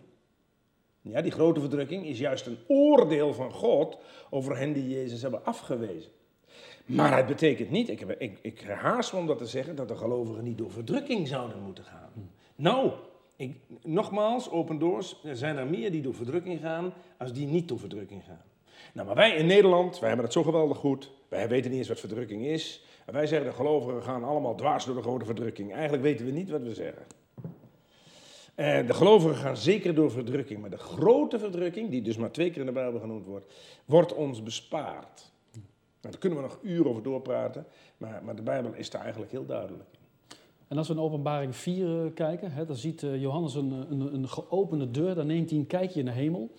Ja, 1.02 1.22
die 1.22 1.32
grote 1.32 1.60
verdrukking 1.60 2.06
is 2.06 2.20
juist 2.20 2.46
een 2.46 2.58
oordeel 2.68 3.34
van 3.34 3.52
God 3.52 3.98
over 4.30 4.58
hen 4.58 4.74
die 4.74 4.90
Jezus 4.90 5.22
hebben 5.22 5.46
afgewezen. 5.46 6.12
Maar 6.86 7.18
het 7.18 7.26
betekent 7.26 7.70
niet, 7.70 7.90
ik, 7.90 8.00
heb, 8.00 8.16
ik, 8.22 8.40
ik 8.42 8.62
haast 8.62 9.14
me 9.14 9.20
om 9.20 9.28
dat 9.28 9.38
te 9.38 9.46
zeggen, 9.46 9.76
dat 9.76 9.88
de 9.88 9.96
gelovigen 9.96 10.44
niet 10.44 10.58
door 10.58 10.72
verdrukking 10.72 11.28
zouden 11.28 11.64
moeten 11.64 11.84
gaan. 11.84 12.30
Nou, 12.56 12.92
ik, 13.36 13.56
nogmaals, 13.84 14.50
open 14.50 14.80
doors, 14.80 15.20
er 15.24 15.38
zijn 15.38 15.58
er 15.58 15.68
meer 15.68 15.92
die 15.92 16.02
door 16.02 16.16
verdrukking 16.16 16.60
gaan, 16.60 16.94
als 17.18 17.34
die 17.34 17.48
niet 17.48 17.68
door 17.68 17.80
verdrukking 17.80 18.24
gaan. 18.24 18.42
Nou, 18.94 19.08
maar 19.08 19.16
wij 19.16 19.36
in 19.36 19.46
Nederland, 19.46 20.00
wij 20.00 20.08
hebben 20.08 20.26
het 20.26 20.34
zo 20.34 20.44
geweldig 20.44 20.78
goed, 20.78 21.12
wij 21.30 21.48
weten 21.48 21.70
niet 21.70 21.80
eens 21.80 21.88
wat 21.88 22.00
verdrukking 22.00 22.46
is. 22.46 22.84
En 23.06 23.14
wij 23.14 23.28
zeggen, 23.28 23.50
de 23.50 23.56
gelovigen 23.56 24.04
gaan 24.04 24.24
allemaal 24.24 24.56
dwars 24.56 24.86
door 24.86 24.96
de 24.96 25.02
grote 25.02 25.26
verdrukking. 25.26 25.74
Eigenlijk 25.74 26.04
weten 26.04 26.26
we 26.26 26.32
niet 26.32 26.50
wat 26.50 26.62
we 26.62 26.74
zeggen. 26.74 27.04
Eh, 28.56 28.88
de 28.88 28.94
gelovigen 28.94 29.36
gaan 29.36 29.58
zeker 29.58 29.96
door 29.96 30.12
verdrukking, 30.12 30.62
maar 30.62 30.70
de 30.70 30.78
grote 30.78 31.40
verdrukking, 31.40 31.90
die 31.90 32.02
dus 32.02 32.18
maar 32.18 32.32
twee 32.32 32.50
keer 32.50 32.60
in 32.60 32.66
de 32.66 32.72
Bijbel 32.72 33.00
genoemd 33.00 33.26
wordt, 33.26 33.54
wordt 33.86 34.14
ons 34.14 34.44
bespaard. 34.44 35.32
Daar 36.12 36.20
kunnen 36.20 36.40
we 36.40 36.46
nog 36.46 36.60
uren 36.62 36.90
over 36.90 37.04
doorpraten, 37.04 37.66
maar, 37.98 38.22
maar 38.24 38.36
de 38.36 38.42
Bijbel 38.42 38.74
is 38.74 38.90
daar 38.90 39.02
eigenlijk 39.02 39.32
heel 39.32 39.46
duidelijk 39.46 39.84
in. 39.92 40.04
En 40.68 40.78
als 40.78 40.88
we 40.88 40.94
in 40.94 41.00
openbaring 41.00 41.56
4 41.56 42.06
eh, 42.06 42.14
kijken, 42.14 42.52
hè, 42.52 42.66
dan 42.66 42.76
ziet 42.76 43.04
eh, 43.04 43.22
Johannes 43.22 43.56
een, 43.56 43.72
een, 43.90 44.14
een 44.14 44.30
geopende 44.30 44.92
deur. 44.92 45.16
Dan 45.16 45.28
neemt 45.28 45.50
hij 45.50 45.60
een 45.60 45.68
kijkje 45.68 46.00
in 46.00 46.06
de 46.06 46.12
hemel. 46.12 46.52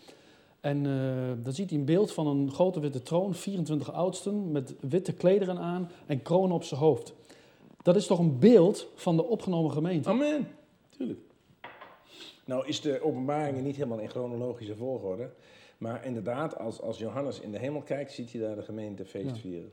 En 0.61 0.87
eh, 0.87 1.44
dan 1.44 1.52
ziet 1.52 1.70
hij 1.70 1.78
een 1.78 1.85
beeld 1.85 2.12
van 2.12 2.26
een 2.26 2.52
grote 2.52 2.80
witte 2.80 3.02
troon, 3.02 3.35
24 3.35 3.92
oudsten 3.92 4.52
met 4.52 4.74
witte 4.80 5.12
klederen 5.12 5.59
aan 5.59 5.90
en 6.06 6.22
kronen 6.22 6.56
op 6.56 6.64
zijn 6.64 6.80
hoofd. 6.80 7.14
Dat 7.82 7.96
is 7.96 8.06
toch 8.06 8.18
een 8.18 8.38
beeld 8.38 8.88
van 8.94 9.16
de 9.16 9.24
opgenomen 9.24 9.70
gemeente? 9.70 10.09
Amen. 10.09 10.48
Tuurlijk. 10.88 11.20
Nou 12.44 12.66
is 12.66 12.80
de 12.80 13.02
openbaringen 13.02 13.64
niet 13.64 13.76
helemaal 13.76 13.98
in 13.98 14.09
chronologische 14.09 14.76
volgorde. 14.76 15.30
Maar 15.78 16.04
inderdaad, 16.04 16.58
als, 16.58 16.80
als 16.80 16.98
Johannes 16.98 17.40
in 17.40 17.52
de 17.52 17.58
hemel 17.58 17.82
kijkt, 17.82 18.12
ziet 18.12 18.32
hij 18.32 18.40
daar 18.40 18.56
de 18.56 18.62
gemeente 18.62 19.04
feest 19.04 19.38
vieren. 19.38 19.72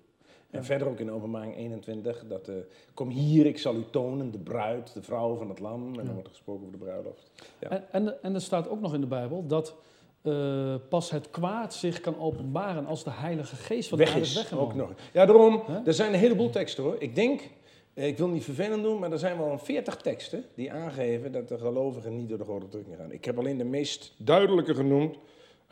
En 0.49 0.65
verder 0.65 0.87
ook 0.87 0.99
in 0.99 1.11
openbaring 1.11 1.55
21, 1.55 2.25
dat 2.27 2.47
eh, 2.47 2.55
kom 2.93 3.09
hier, 3.09 3.45
ik 3.45 3.57
zal 3.57 3.75
u 3.75 3.83
tonen, 3.91 4.31
de 4.31 4.37
bruid, 4.37 4.93
de 4.93 5.01
vrouw 5.01 5.35
van 5.35 5.49
het 5.49 5.59
lam. 5.59 5.99
En 5.99 6.05
dan 6.05 6.13
wordt 6.13 6.27
er 6.27 6.33
gesproken 6.33 6.65
over 6.65 6.79
de 6.79 6.85
bruiloft. 6.85 7.31
Ja. 7.59 7.69
En, 7.69 7.83
en, 7.91 8.23
en 8.23 8.33
er 8.33 8.41
staat 8.41 8.69
ook 8.69 8.81
nog 8.81 8.93
in 8.93 9.01
de 9.01 9.07
Bijbel 9.07 9.47
dat 9.47 9.75
eh, 10.23 10.75
pas 10.89 11.11
het 11.11 11.29
kwaad 11.29 11.73
zich 11.73 11.99
kan 11.99 12.19
openbaren 12.19 12.85
als 12.85 13.03
de 13.03 13.11
Heilige 13.11 13.55
Geest 13.55 13.89
van 13.89 13.97
de 13.97 14.03
Weg 14.03 14.15
is 14.15 14.35
weggenomen. 14.35 14.69
ook 14.69 14.75
nog. 14.75 14.89
Ja, 15.13 15.25
daarom, 15.25 15.63
er 15.85 15.93
zijn 15.93 16.13
een 16.13 16.19
heleboel 16.19 16.49
teksten 16.49 16.83
hoor. 16.83 16.95
Ik 16.99 17.15
denk, 17.15 17.49
eh, 17.93 18.07
ik 18.07 18.17
wil 18.17 18.27
niet 18.27 18.43
vervelend 18.43 18.83
doen, 18.83 18.99
maar 18.99 19.11
er 19.11 19.19
zijn 19.19 19.37
wel 19.37 19.51
een 19.51 19.59
40 19.59 19.95
teksten 19.95 20.45
die 20.55 20.71
aangeven 20.71 21.31
dat 21.31 21.47
de 21.47 21.57
gelovigen 21.57 22.15
niet 22.17 22.29
door 22.29 22.37
de 22.37 22.43
grote 22.43 22.67
drukking 22.67 22.95
gaan. 22.97 23.11
Ik 23.11 23.25
heb 23.25 23.37
alleen 23.37 23.57
de 23.57 23.63
meest 23.63 24.13
duidelijke 24.17 24.75
genoemd 24.75 25.17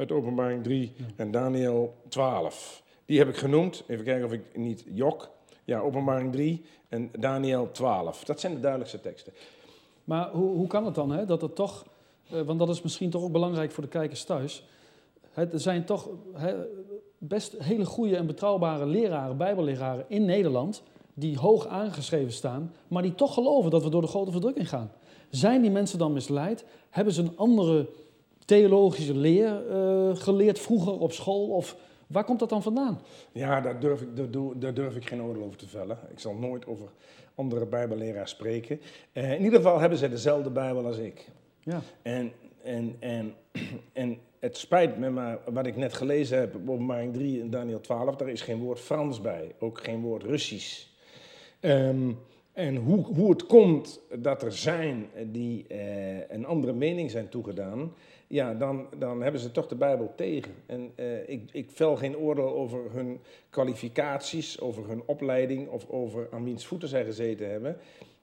uit 0.01 0.11
Openbaring 0.11 0.63
3 0.63 0.93
en 1.15 1.31
Daniel 1.31 1.93
12. 2.07 2.83
Die 3.05 3.17
heb 3.17 3.27
ik 3.27 3.35
genoemd. 3.35 3.83
Even 3.87 4.05
kijken 4.05 4.25
of 4.25 4.31
ik 4.31 4.57
niet 4.57 4.83
jok. 4.93 5.29
Ja, 5.63 5.79
Openbaring 5.79 6.31
3 6.31 6.65
en 6.89 7.09
Daniel 7.19 7.71
12. 7.71 8.23
Dat 8.23 8.39
zijn 8.39 8.53
de 8.53 8.59
duidelijkste 8.59 9.01
teksten. 9.01 9.33
Maar 10.03 10.29
hoe, 10.31 10.55
hoe 10.55 10.67
kan 10.67 10.85
het 10.85 10.95
dan, 10.95 11.11
hè, 11.11 11.25
dat 11.25 11.41
het 11.41 11.55
toch, 11.55 11.85
eh, 12.31 12.41
want 12.41 12.59
dat 12.59 12.69
is 12.69 12.81
misschien 12.81 13.09
toch 13.09 13.23
ook 13.23 13.31
belangrijk 13.31 13.71
voor 13.71 13.83
de 13.83 13.89
kijkers 13.89 14.23
thuis. 14.23 14.65
Hè, 15.31 15.51
er 15.51 15.59
zijn 15.59 15.85
toch 15.85 16.09
best 17.17 17.55
hele 17.57 17.85
goede 17.85 18.15
en 18.15 18.25
betrouwbare 18.25 18.85
leraren, 18.85 19.37
bijbelleraren 19.37 20.05
in 20.07 20.25
Nederland, 20.25 20.83
die 21.13 21.37
hoog 21.37 21.67
aangeschreven 21.67 22.33
staan, 22.33 22.73
maar 22.87 23.01
die 23.01 23.15
toch 23.15 23.33
geloven 23.33 23.71
dat 23.71 23.83
we 23.83 23.89
door 23.89 24.01
de 24.01 24.07
grote 24.07 24.31
verdrukking 24.31 24.69
gaan. 24.69 24.91
Zijn 25.29 25.61
die 25.61 25.71
mensen 25.71 25.99
dan 25.99 26.13
misleid? 26.13 26.65
Hebben 26.89 27.13
ze 27.13 27.21
een 27.21 27.37
andere 27.37 27.89
theologische 28.51 29.15
leer 29.15 29.69
eh, 29.69 30.15
geleerd 30.15 30.59
vroeger 30.59 30.99
op 30.99 31.11
school? 31.11 31.47
Of 31.47 31.75
waar 32.07 32.23
komt 32.23 32.39
dat 32.39 32.49
dan 32.49 32.61
vandaan? 32.61 33.01
Ja, 33.31 33.61
daar 33.61 33.79
durf, 33.79 34.01
ik, 34.01 34.07
daar, 34.61 34.73
durf 34.73 34.95
ik 34.95 35.07
geen 35.07 35.23
oordeel 35.23 35.43
over 35.43 35.57
te 35.57 35.67
vellen. 35.67 35.97
Ik 36.09 36.19
zal 36.19 36.33
nooit 36.33 36.67
over 36.67 36.89
andere 37.35 37.65
bijbelleraars 37.65 38.31
spreken. 38.31 38.81
Eh, 39.13 39.33
in 39.33 39.43
ieder 39.43 39.59
geval 39.59 39.79
hebben 39.79 39.97
zij 39.97 40.09
dezelfde 40.09 40.49
bijbel 40.49 40.85
als 40.85 40.97
ik. 40.97 41.27
Ja, 41.59 41.81
En, 42.01 42.31
en, 42.63 42.95
en, 42.99 43.33
en 43.93 44.17
het 44.39 44.57
spijt 44.57 44.97
me, 44.97 45.09
maar 45.09 45.39
wat 45.45 45.65
ik 45.65 45.75
net 45.75 45.93
gelezen 45.93 46.39
heb 46.39 46.55
op 46.55 46.69
openbaring 46.69 47.13
3 47.13 47.41
en 47.41 47.49
Daniel 47.49 47.81
12, 47.81 48.15
daar 48.15 48.29
is 48.29 48.41
geen 48.41 48.59
woord 48.59 48.79
Frans 48.79 49.21
bij, 49.21 49.51
ook 49.59 49.83
geen 49.83 50.01
woord 50.01 50.23
Russisch. 50.23 50.85
Ehm, 51.59 52.11
en 52.53 52.75
hoe, 52.75 53.05
hoe 53.05 53.29
het 53.29 53.45
komt 53.45 53.99
dat 54.19 54.43
er 54.43 54.53
zijn 54.53 55.09
die 55.25 55.65
eh, 55.67 56.29
een 56.29 56.45
andere 56.45 56.73
mening 56.73 57.11
zijn 57.11 57.29
toegedaan, 57.29 57.93
ja, 58.31 58.53
dan, 58.53 58.87
dan 58.97 59.21
hebben 59.21 59.41
ze 59.41 59.51
toch 59.51 59.67
de 59.67 59.75
Bijbel 59.75 60.13
tegen. 60.15 60.53
En 60.65 60.91
eh, 60.95 61.29
ik, 61.29 61.49
ik 61.51 61.71
vel 61.71 61.95
geen 61.95 62.17
oordeel 62.17 62.55
over 62.55 62.79
hun 62.91 63.19
kwalificaties, 63.49 64.59
over 64.59 64.87
hun 64.87 65.03
opleiding 65.05 65.69
of 65.69 65.89
over 65.89 66.27
aan 66.31 66.43
wiens 66.43 66.65
voeten 66.65 66.87
zij 66.87 67.05
gezeten 67.05 67.49
hebben. 67.49 67.77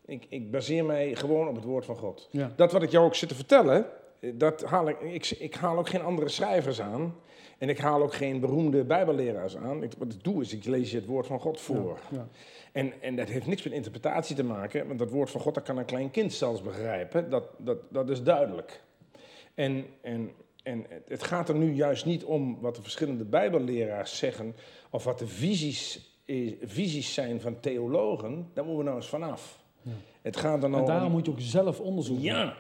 Ik, 0.05 0.27
ik 0.29 0.51
baseer 0.51 0.85
mij 0.85 1.15
gewoon 1.15 1.49
op 1.49 1.55
het 1.55 1.65
woord 1.65 1.85
van 1.85 1.97
God. 1.97 2.29
ja. 2.31 2.53
Dat 2.57 2.73
wat 2.73 2.83
ik 2.83 2.91
jou 2.91 3.07
ook 3.07 3.15
zit 3.15 3.29
te 3.29 3.35
vertellen, 3.35 3.87
dat 4.35 4.65
haal 4.65 4.89
ik, 4.89 5.01
ik, 5.01 5.31
ik 5.31 5.55
haal 5.55 5.79
ook 5.79 5.89
geen 5.89 6.03
andere 6.03 6.29
schrijvers 6.29 6.81
aan. 6.81 7.15
En 7.59 7.69
ik 7.69 7.79
haal 7.79 8.03
ook 8.03 8.15
geen 8.15 8.41
beroemde 8.41 8.85
bijbelleraars 8.85 9.57
aan. 9.57 9.83
Ik, 9.83 9.93
wat 9.99 10.13
ik 10.13 10.25
doe 10.25 10.43
is, 10.43 10.53
ik 10.53 10.65
lees 10.65 10.91
je 10.91 10.97
het 10.97 11.07
woord 11.07 11.27
van 11.27 11.41
God 11.41 11.61
voor. 11.61 11.99
Ja, 12.11 12.17
ja. 12.17 12.29
En, 12.73 12.93
en 13.01 13.17
dat 13.17 13.29
heeft 13.29 13.47
niks 13.47 13.63
met 13.63 13.73
interpretatie 13.73 14.37
te 14.37 14.45
maken, 14.45 14.87
want 14.87 14.99
dat 14.99 15.11
woord 15.11 15.31
van 15.31 15.41
God 15.41 15.55
dat 15.55 15.65
kan 15.65 15.79
een 15.79 15.85
klein 15.85 16.11
kind 16.11 16.33
zelfs 16.33 16.63
begrijpen. 16.63 17.31
Dat, 17.31 17.45
dat, 17.57 17.79
dat 17.89 18.11
is 18.11 18.23
duidelijk. 18.23 18.81
En, 19.59 19.85
en, 20.01 20.31
en 20.63 20.87
het 21.07 21.23
gaat 21.23 21.49
er 21.49 21.55
nu 21.55 21.73
juist 21.73 22.05
niet 22.07 22.25
om 22.25 22.61
wat 22.61 22.77
de 22.77 22.83
verschillende 22.83 23.25
bijbelleraars 23.25 24.19
zeggen, 24.19 24.57
of 24.91 25.05
wat 25.05 25.19
de 25.19 25.27
visies, 25.27 26.01
is- 26.25 26.53
visies 26.63 27.15
zijn 27.15 27.41
van 27.41 27.61
theologen. 27.61 28.51
Daar 28.55 28.65
moeten 28.65 28.77
we 28.79 28.85
nou 28.85 28.97
eens 28.97 29.09
vanaf. 29.09 29.63
Ja. 29.83 29.91
Het 30.23 30.37
gaat 30.37 30.63
er 30.63 30.69
nou 30.71 30.83
En 30.83 30.89
daarom 30.89 31.07
om... 31.07 31.13
moet 31.13 31.27
je 31.27 31.33
ook 31.33 31.41
zelf 31.41 31.81
onderzoek 31.81 32.17
doen. 32.17 32.25
Ja. 32.25 32.57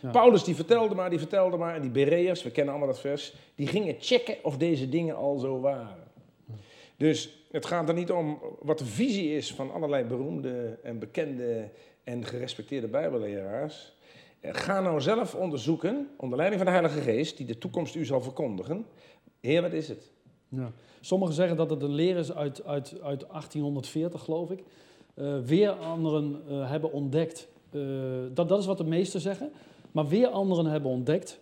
Ja. 0.00 0.10
Paulus 0.10 0.44
die 0.44 0.54
vertelde 0.54 0.94
maar, 0.94 1.10
die 1.10 1.18
vertelde 1.18 1.56
maar. 1.56 1.74
En 1.74 1.80
die 1.80 1.90
Bereërs, 1.90 2.42
we 2.42 2.50
kennen 2.50 2.72
allemaal 2.74 2.92
dat 2.92 3.00
vers, 3.00 3.34
die 3.54 3.66
gingen 3.66 3.96
checken 4.00 4.36
of 4.42 4.56
deze 4.56 4.88
dingen 4.88 5.16
al 5.16 5.38
zo 5.38 5.60
waren. 5.60 6.08
Dus 6.96 7.44
het 7.50 7.66
gaat 7.66 7.88
er 7.88 7.94
niet 7.94 8.10
om 8.10 8.38
wat 8.60 8.78
de 8.78 8.84
visie 8.86 9.36
is 9.36 9.52
van 9.54 9.72
allerlei 9.72 10.04
beroemde 10.04 10.78
en 10.82 10.98
bekende 10.98 11.68
en 12.04 12.24
gerespecteerde 12.24 12.88
bijbelleraars. 12.88 13.92
Ga 14.42 14.80
nou 14.80 15.00
zelf 15.00 15.34
onderzoeken, 15.34 16.08
onder 16.16 16.36
leiding 16.36 16.62
van 16.62 16.72
de 16.72 16.78
Heilige 16.78 17.00
Geest, 17.00 17.36
die 17.36 17.46
de 17.46 17.58
toekomst 17.58 17.94
u 17.94 18.04
zal 18.04 18.20
verkondigen. 18.20 18.86
Heer, 19.40 19.62
wat 19.62 19.72
is 19.72 19.88
het? 19.88 20.12
Ja. 20.48 20.72
Sommigen 21.00 21.34
zeggen 21.34 21.56
dat 21.56 21.70
het 21.70 21.82
een 21.82 21.94
leer 21.94 22.16
is 22.16 22.32
uit, 22.32 22.64
uit, 22.64 23.00
uit 23.02 23.28
1840, 23.28 24.22
geloof 24.22 24.50
ik. 24.50 24.62
Eh, 25.14 25.38
weer 25.38 25.70
anderen 25.70 26.42
eh, 26.48 26.70
hebben 26.70 26.92
ontdekt, 26.92 27.48
eh, 27.70 27.80
dat, 28.34 28.48
dat 28.48 28.58
is 28.58 28.66
wat 28.66 28.78
de 28.78 28.84
meesten 28.84 29.20
zeggen, 29.20 29.52
maar 29.92 30.08
weer 30.08 30.28
anderen 30.28 30.66
hebben 30.66 30.90
ontdekt 30.90 31.40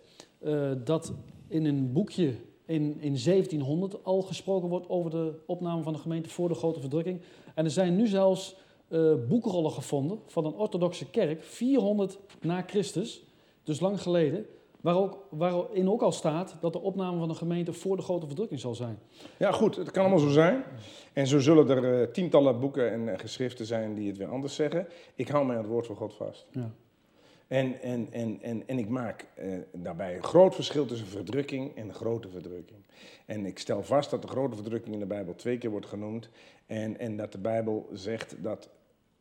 dat 0.83 1.13
in 1.47 1.65
een 1.65 1.91
boekje 1.91 2.33
in, 2.65 2.97
in 2.99 3.17
1700 3.23 4.03
al 4.03 4.21
gesproken 4.21 4.69
wordt 4.69 4.89
over 4.89 5.11
de 5.11 5.33
opname 5.45 5.83
van 5.83 5.93
de 5.93 5.99
gemeente 5.99 6.29
voor 6.29 6.47
de 6.47 6.55
grote 6.55 6.79
verdrukking. 6.79 7.21
En 7.55 7.65
er 7.65 7.71
zijn 7.71 7.95
nu 7.95 8.07
zelfs 8.07 8.55
eh, 8.89 9.13
boekrollen 9.27 9.71
gevonden 9.71 10.19
van 10.27 10.45
een 10.45 10.53
orthodoxe 10.53 11.09
kerk, 11.09 11.43
400 11.43 12.19
na 12.41 12.63
Christus, 12.67 13.23
dus 13.63 13.79
lang 13.79 14.01
geleden, 14.01 14.45
waar 14.81 14.95
ook, 14.95 15.27
waarin 15.29 15.89
ook 15.89 16.01
al 16.01 16.11
staat 16.11 16.55
dat 16.61 16.73
de 16.73 16.79
opname 16.79 17.19
van 17.19 17.27
de 17.27 17.33
gemeente 17.33 17.73
voor 17.73 17.95
de 17.95 18.01
grote 18.01 18.25
verdrukking 18.25 18.59
zal 18.59 18.75
zijn. 18.75 18.99
Ja, 19.37 19.51
goed, 19.51 19.75
het 19.75 19.91
kan 19.91 20.01
allemaal 20.01 20.19
zo 20.19 20.29
zijn. 20.29 20.63
En 21.13 21.27
zo 21.27 21.39
zullen 21.39 21.69
er 21.69 22.01
eh, 22.01 22.11
tientallen 22.11 22.59
boeken 22.59 22.91
en 22.91 23.19
geschriften 23.19 23.65
zijn 23.65 23.93
die 23.93 24.07
het 24.07 24.17
weer 24.17 24.27
anders 24.27 24.55
zeggen. 24.55 24.87
Ik 25.15 25.27
hou 25.27 25.45
mij 25.45 25.55
aan 25.55 25.61
het 25.61 25.71
woord 25.71 25.85
van 25.85 25.95
God 25.95 26.13
vast. 26.13 26.47
Ja. 26.51 26.71
En, 27.47 27.81
en, 27.81 28.07
en, 28.11 28.41
en, 28.41 28.67
en 28.67 28.79
ik 28.79 28.89
maak 28.89 29.25
eh, 29.35 29.53
daarbij 29.73 30.15
een 30.15 30.23
groot 30.23 30.55
verschil 30.55 30.85
tussen 30.85 31.07
verdrukking 31.07 31.75
en 31.75 31.93
grote 31.93 32.29
verdrukking. 32.29 32.79
En 33.25 33.45
ik 33.45 33.59
stel 33.59 33.83
vast 33.83 34.09
dat 34.09 34.21
de 34.21 34.27
grote 34.27 34.55
verdrukking 34.55 34.93
in 34.93 34.99
de 34.99 35.05
Bijbel 35.05 35.35
twee 35.35 35.57
keer 35.57 35.69
wordt 35.69 35.85
genoemd. 35.85 36.29
En, 36.65 36.99
en 36.99 37.17
dat 37.17 37.31
de 37.31 37.37
Bijbel 37.37 37.89
zegt 37.93 38.35
dat 38.43 38.69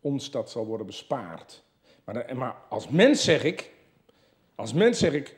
ons 0.00 0.30
dat 0.30 0.50
zal 0.50 0.66
worden 0.66 0.86
bespaard. 0.86 1.62
Maar, 2.04 2.14
da- 2.26 2.34
maar 2.34 2.56
als 2.68 2.88
mens 2.88 3.24
zeg 3.24 3.44
ik, 3.44 3.72
als 4.54 4.72
mens 4.72 4.98
zeg 4.98 5.12
ik, 5.12 5.36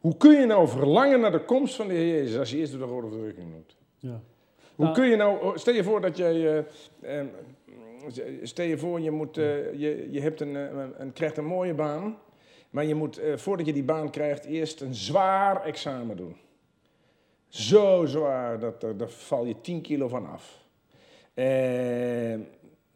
hoe 0.00 0.16
kun 0.16 0.40
je 0.40 0.46
nou 0.46 0.68
verlangen 0.68 1.20
naar 1.20 1.32
de 1.32 1.44
komst 1.44 1.74
van 1.74 1.88
de 1.88 1.94
Heer 1.94 2.14
Jezus 2.14 2.38
als 2.38 2.50
je 2.50 2.56
eerst 2.56 2.72
door 2.72 2.80
de 2.80 2.86
grote 2.86 3.08
verdrukking 3.08 3.50
moet? 3.52 3.76
Ja. 3.98 4.20
Hoe 4.74 4.84
Nou- 4.84 4.96
kun 4.96 5.08
je 5.08 5.16
nou, 5.16 5.58
stel 5.58 5.74
je 5.74 5.84
voor 5.84 6.00
dat 6.00 6.16
jij, 6.16 6.64
eh, 7.00 7.18
eh, 7.20 7.26
stel 8.42 8.64
je 8.66 8.78
voor 8.78 9.00
je, 9.00 9.10
moet, 9.10 9.38
eh, 9.38 9.72
je, 9.74 10.08
je 10.10 10.20
hebt 10.20 10.40
een, 10.40 10.56
eh, 10.56 10.84
een, 10.98 11.12
krijgt 11.12 11.36
een 11.36 11.44
mooie 11.44 11.74
baan, 11.74 12.18
maar 12.70 12.84
je 12.84 12.94
moet 12.94 13.18
eh, 13.18 13.36
voordat 13.36 13.66
je 13.66 13.72
die 13.72 13.82
baan 13.82 14.10
krijgt 14.10 14.44
eerst 14.44 14.80
een 14.80 14.94
zwaar 14.94 15.64
examen 15.64 16.16
doen. 16.16 16.36
Zo 17.48 18.04
zwaar, 18.06 18.58
dat, 18.58 18.80
dat, 18.80 18.98
daar 18.98 19.08
val 19.10 19.44
je 19.44 19.60
10 19.60 19.80
kilo 19.80 20.08
van 20.08 20.26
af. 20.26 20.60
Eh, 21.34 22.34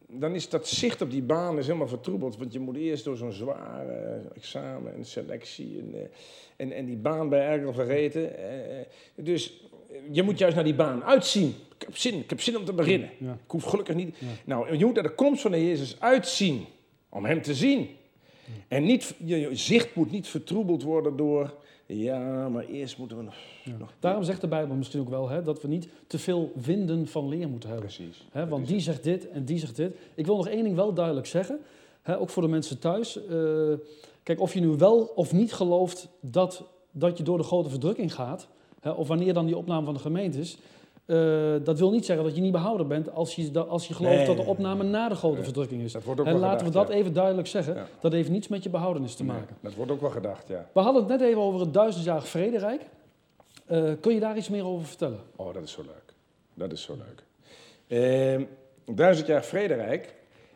dan 0.09 0.35
is 0.35 0.49
dat 0.49 0.69
zicht 0.69 1.03
op 1.03 1.11
die 1.11 1.23
baan 1.23 1.59
is 1.59 1.67
helemaal 1.67 1.89
vertroebeld, 1.89 2.37
want 2.37 2.53
je 2.53 2.59
moet 2.59 2.77
eerst 2.77 3.05
door 3.05 3.17
zo'n 3.17 3.33
zwaar 3.33 3.89
eh, 3.89 4.37
examen 4.37 4.95
en 4.95 5.05
selectie 5.05 5.79
en, 5.81 5.95
eh, 5.95 6.09
en, 6.57 6.73
en 6.73 6.87
die 6.87 6.97
baan 6.97 7.29
bij 7.29 7.47
erger 7.47 7.75
vergeten. 7.75 8.39
Eh, 8.39 8.85
dus 9.15 9.65
je 10.11 10.23
moet 10.23 10.39
juist 10.39 10.55
naar 10.55 10.65
die 10.65 10.75
baan 10.75 11.05
uitzien. 11.05 11.55
Ik 11.79 11.83
heb 11.83 11.97
zin, 11.97 12.19
ik 12.19 12.31
heb 12.31 12.41
zin 12.41 12.57
om 12.57 12.65
te 12.65 12.73
beginnen. 12.73 13.11
Ja. 13.19 13.33
Ik 13.33 13.51
hoef 13.51 13.65
gelukkig 13.65 13.95
niet. 13.95 14.17
Ja. 14.19 14.27
Nou, 14.45 14.77
je 14.77 14.85
moet 14.85 14.95
naar 14.95 15.03
de 15.03 15.15
komst 15.15 15.43
van 15.43 15.51
de 15.51 15.65
Jezus 15.65 16.01
uitzien. 16.01 16.65
Om 17.09 17.25
hem 17.25 17.43
te 17.43 17.55
zien. 17.55 17.89
En 18.69 18.85
niet, 18.85 19.15
je, 19.25 19.41
je 19.41 19.55
zicht 19.55 19.95
moet 19.95 20.11
niet 20.11 20.29
vertroebeld 20.29 20.83
worden 20.83 21.17
door. 21.17 21.55
Ja, 21.87 22.49
maar 22.49 22.65
eerst 22.65 22.99
moeten 22.99 23.17
we 23.17 23.23
nog. 23.23 23.35
Ja. 23.65 23.77
nog 23.79 23.93
Daarom 24.01 24.23
zegt 24.23 24.41
de 24.41 24.49
Bijbel 24.49 24.77
misschien 24.77 25.01
ook 25.01 25.09
wel 25.09 25.29
hè, 25.29 25.43
dat 25.43 25.63
we 25.63 25.69
niet 25.69 25.89
te 26.07 26.19
veel 26.19 26.53
winden 26.55 27.07
van 27.07 27.29
leer 27.29 27.49
moeten 27.49 27.69
hebben. 27.69 27.87
Precies. 27.87 28.27
Hè, 28.31 28.49
want 28.49 28.67
die 28.67 28.81
zegt 28.81 29.03
dit 29.03 29.29
en 29.29 29.45
die 29.45 29.59
zegt 29.59 29.77
dit. 29.77 29.97
Ik 30.15 30.27
wil 30.27 30.37
nog 30.37 30.49
één 30.49 30.65
ding 30.65 30.77
wel 30.77 30.93
duidelijk 30.93 31.27
zeggen, 31.27 31.59
hè, 32.03 32.19
ook 32.19 32.31
voor 32.31 32.43
de 32.43 32.49
mensen 32.49 32.79
thuis. 32.79 33.27
Eh, 33.27 33.73
kijk, 34.23 34.41
of 34.41 34.55
je 34.55 34.61
nu 34.61 34.69
wel 34.69 34.99
of 35.15 35.33
niet 35.33 35.53
gelooft 35.53 36.09
dat, 36.21 36.65
dat 36.91 37.19
je 37.19 37.25
door 37.25 37.39
de 37.39 37.45
grote 37.45 37.69
verdrukking 37.69 38.15
gaat, 38.15 38.49
hè, 38.81 38.91
of 38.91 39.09
wanneer 39.09 39.35
dan 39.35 39.47
die 39.47 39.57
opname 39.57 39.85
van 39.85 39.95
de 39.95 40.01
gemeente 40.01 40.39
is, 40.39 40.59
eh, 41.07 41.55
dat 41.65 41.79
wil 41.79 41.91
niet 41.91 42.05
zeggen 42.05 42.25
dat 42.25 42.35
je 42.37 42.41
niet 42.41 42.53
behouden 42.53 42.89
bent 42.89 43.13
als 43.13 43.35
je, 43.35 43.59
als 43.59 43.89
je 43.89 43.95
gelooft 43.95 44.17
Nee, 44.17 44.27
dat 44.27 44.37
de 44.37 44.43
nee, 44.43 44.51
opname 44.51 44.85
na 44.85 45.09
de 45.09 45.15
grote 45.15 45.43
verdrukking 45.43 45.83
is. 45.83 45.93
Dat 45.93 46.05
wordt 46.05 46.21
ook 46.21 46.27
wel 46.27 46.39
laten 46.39 46.67
gedacht, 46.67 46.73
we 46.73 46.79
dat 46.79 46.89
ja. 46.89 46.95
even 46.95 47.13
duidelijk 47.13 47.49
zeggen. 47.49 47.75
Ja. 47.75 47.87
Dat 48.01 48.13
heeft 48.13 48.31
niets 48.31 48.49
met 48.49 48.63
je 48.63 48.71
behoudenis 48.71 49.15
te 49.15 49.25
Nee, 49.25 49.37
maken. 49.37 49.57
dat 49.61 49.75
wordt 49.75 49.93
ook 49.93 50.01
wel 50.01 50.11
gedacht, 50.11 50.49
ja. 50.49 50.69
We 50.73 50.81
hadden 50.81 51.03
het 51.03 51.11
net 51.11 51.21
even 51.29 51.41
over 51.41 51.61
het 51.61 51.75
duizendjarig 51.75 52.29
vrederijk. 52.29 52.83
Eh, 53.67 53.93
kun 54.01 54.15
je 54.15 54.21
daar 54.21 54.37
iets 54.37 54.49
meer 54.49 54.65
over 54.65 54.87
vertellen? 54.87 55.21
Oh, 55.37 55.55
dat 55.55 55.63
is 55.63 55.73
zo 55.73 55.83
leuk. 55.83 56.15
Dat 56.55 56.73
is 56.73 56.83
zo 56.83 56.97
leuk. 56.97 57.25
Ehm 57.87 58.43
duizend 58.95 59.27
jaar 59.27 59.45
vrederijk, 59.45 60.15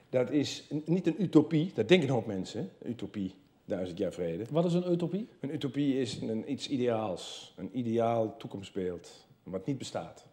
dat 0.08 0.30
is 0.30 0.66
niet 0.84 1.06
een 1.06 1.22
utopie. 1.22 1.72
Dat 1.74 1.88
denken 1.88 2.08
een 2.08 2.14
hoop 2.14 2.26
mensen. 2.26 2.70
Utopie, 2.84 3.34
duizend 3.64 3.98
jaar 3.98 4.12
vrede. 4.12 4.44
Wat 4.50 4.64
is 4.64 4.72
een 4.72 4.92
utopie? 4.92 5.28
Een 5.40 5.54
utopie 5.54 6.00
is 6.00 6.20
een, 6.20 6.52
iets 6.52 6.68
ideaals. 6.68 7.54
Een 7.56 7.78
ideaal 7.78 8.36
toekomstbeeld. 8.36 9.26
Wat 9.42 9.66
niet 9.66 9.78
bestaat. 9.78 10.24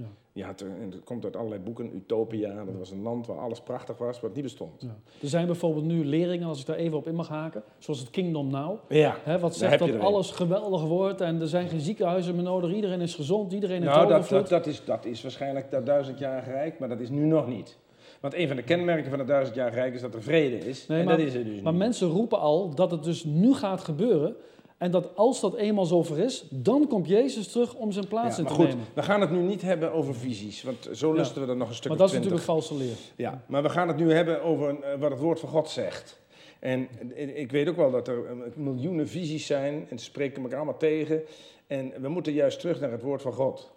Ja. 0.00 0.06
Je 0.32 0.44
had, 0.44 0.60
en 0.60 0.90
dat 0.90 1.04
komt 1.04 1.24
uit 1.24 1.36
allerlei 1.36 1.60
boeken. 1.62 1.94
Utopia, 1.94 2.64
dat 2.64 2.74
was 2.78 2.90
een 2.90 3.02
land 3.02 3.26
waar 3.26 3.38
alles 3.38 3.60
prachtig 3.60 3.98
was, 3.98 4.20
wat 4.20 4.34
niet 4.34 4.42
bestond. 4.42 4.82
Ja. 4.82 4.96
Er 5.22 5.28
zijn 5.28 5.46
bijvoorbeeld 5.46 5.84
nu 5.84 6.04
leringen, 6.04 6.48
als 6.48 6.60
ik 6.60 6.66
daar 6.66 6.76
even 6.76 6.96
op 6.98 7.06
in 7.06 7.14
mag 7.14 7.28
haken, 7.28 7.62
zoals 7.78 8.00
het 8.00 8.10
Kingdom 8.10 8.50
Now. 8.50 8.78
Ja, 8.88 9.16
Hè, 9.24 9.38
wat 9.38 9.56
zegt 9.56 9.78
dat 9.78 9.88
een. 9.88 10.00
alles 10.00 10.30
geweldig 10.30 10.82
wordt 10.84 11.20
en 11.20 11.40
er 11.40 11.48
zijn 11.48 11.68
geen 11.68 11.80
ziekenhuizen 11.80 12.34
meer 12.34 12.44
nodig, 12.44 12.72
iedereen 12.72 13.00
is 13.00 13.14
gezond, 13.14 13.52
iedereen 13.52 13.82
heeft 13.82 13.94
nou, 13.94 14.08
dat, 14.08 14.28
dat, 14.28 14.48
dat, 14.48 14.66
is, 14.66 14.84
dat 14.84 15.04
is 15.04 15.22
waarschijnlijk 15.22 15.70
dat 15.70 15.86
duizendjarige 15.86 16.50
rijk, 16.50 16.78
maar 16.78 16.88
dat 16.88 17.00
is 17.00 17.10
nu 17.10 17.24
nog 17.24 17.46
niet. 17.46 17.78
Want 18.20 18.34
een 18.34 18.46
van 18.48 18.56
de 18.56 18.62
kenmerken 18.62 19.10
van 19.10 19.18
het 19.18 19.28
duizendjarige 19.28 19.76
rijk 19.78 19.94
is 19.94 20.00
dat 20.00 20.14
er 20.14 20.22
vrede 20.22 20.58
is. 20.58 20.86
Nee, 20.86 20.98
en 20.98 21.04
maar- 21.04 21.16
dat 21.16 21.26
is 21.26 21.34
er 21.34 21.44
dus 21.44 21.60
Maar 21.60 21.72
niet. 21.72 21.82
mensen 21.82 22.08
roepen 22.08 22.38
al 22.40 22.74
dat 22.74 22.90
het 22.90 23.04
dus 23.04 23.24
nu 23.24 23.54
gaat 23.54 23.80
gebeuren 23.84 24.36
en 24.80 24.90
dat 24.90 25.16
als 25.16 25.40
dat 25.40 25.54
eenmaal 25.54 25.84
zover 25.84 26.18
is, 26.18 26.44
dan 26.50 26.86
komt 26.88 27.08
Jezus 27.08 27.48
terug 27.48 27.74
om 27.74 27.92
zijn 27.92 28.08
plaats 28.08 28.36
Ja, 28.36 28.36
in 28.36 28.42
maar 28.42 28.52
te 28.52 28.58
goed, 28.58 28.68
nemen. 28.68 28.84
we 28.94 29.02
gaan 29.02 29.20
het 29.20 29.30
nu 29.30 29.38
niet 29.38 29.62
hebben 29.62 29.92
over 29.92 30.14
visies, 30.14 30.62
want 30.62 30.88
zo 30.92 31.08
Ja. 31.08 31.14
lusten 31.18 31.42
we 31.42 31.48
er 31.50 31.56
nog 31.56 31.68
een 31.68 31.74
stuk 31.74 31.88
Maar 31.88 31.98
dat 31.98 32.08
is 32.08 32.14
natuurlijk 32.14 32.42
valse 32.42 32.74
leer. 32.76 32.96
Ja, 33.16 33.42
maar 33.46 33.62
we 33.62 33.68
gaan 33.68 33.88
het 33.88 33.96
nu 33.96 34.12
hebben 34.12 34.42
over 34.42 34.80
eh, 34.82 34.98
wat 35.00 35.10
het 35.10 35.20
woord 35.20 35.40
van 35.40 35.48
God 35.48 35.68
zegt. 35.68 36.20
En 36.58 36.88
eh, 37.16 37.38
ik 37.40 37.50
weet 37.50 37.68
ook 37.68 37.76
wel 37.76 37.90
dat 37.90 38.08
er 38.08 38.24
eh, 38.26 38.32
miljoenen 38.54 39.08
visies 39.08 39.46
zijn 39.46 39.86
en 39.90 39.98
ze 39.98 40.04
spreken 40.04 40.42
elkaar 40.42 40.56
allemaal 40.56 40.76
tegen. 40.78 41.22
En 41.66 41.92
we 42.00 42.08
moeten 42.08 42.32
juist 42.32 42.60
terug 42.60 42.80
naar 42.80 42.90
het 42.90 43.02
woord 43.02 43.22
van 43.22 43.32
God. 43.32 43.70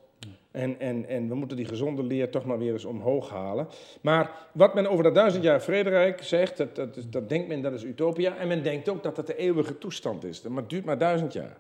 En, 0.54 0.80
en, 0.80 1.08
en 1.08 1.28
we 1.28 1.36
moeten 1.36 1.58
die 1.58 1.66
gezonde 1.66 2.04
leer 2.04 2.30
toch 2.30 2.46
maar 2.46 2.58
weer 2.58 2.74
eens 2.74 2.86
omhoog 2.86 3.30
halen. 3.30 3.68
Maar 4.02 4.32
wat 4.52 4.74
men 4.74 4.88
over 4.89 5.04
dat 5.04 5.16
duizend 5.16 5.44
jaar 5.44 5.62
vrederijk 5.62 6.24
zegt, 6.24 6.58
dat, 6.58 6.76
dat, 6.76 6.98
dat 7.10 7.30
denkt 7.30 7.48
men 7.48 7.62
dat 7.62 7.74
is 7.74 7.84
utopia. 7.84 8.38
En 8.38 8.48
men 8.48 8.63
denkt 8.63 8.89
ook 8.89 9.04
dat 9.04 9.16
dat 9.16 9.28
de 9.28 9.36
eeuwige 9.36 9.78
toestand 9.78 10.24
is. 10.24 10.42
Maar 10.42 10.62
het 10.62 10.70
duurt 10.70 10.86
maar 10.86 10.98
duizend 10.98 11.34
jaar. 11.34 11.58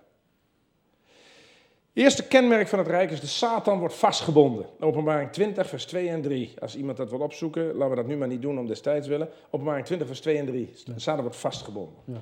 Eerste 1.93 2.27
kenmerk 2.27 2.67
van 2.67 2.79
het 2.79 2.87
rijk 2.87 3.11
is 3.11 3.19
de 3.19 3.27
Satan 3.27 3.79
wordt 3.79 3.93
vastgebonden. 3.93 4.65
Openbaring 4.79 5.31
20, 5.31 5.69
vers 5.69 5.85
2 5.85 6.09
en 6.09 6.21
3. 6.21 6.53
Als 6.59 6.75
iemand 6.75 6.97
dat 6.97 7.09
wil 7.09 7.19
opzoeken, 7.19 7.73
laten 7.73 7.89
we 7.89 7.95
dat 7.95 8.07
nu 8.07 8.17
maar 8.17 8.27
niet 8.27 8.41
doen 8.41 8.59
om 8.59 8.67
destijds 8.67 9.07
willen. 9.07 9.29
Openbaring 9.49 9.85
20, 9.85 10.07
vers 10.07 10.21
2 10.21 10.37
en 10.37 10.45
3. 10.45 10.69
De 10.85 10.99
Satan 10.99 11.21
wordt 11.21 11.37
vastgebonden. 11.37 11.95
Ja. 12.05 12.21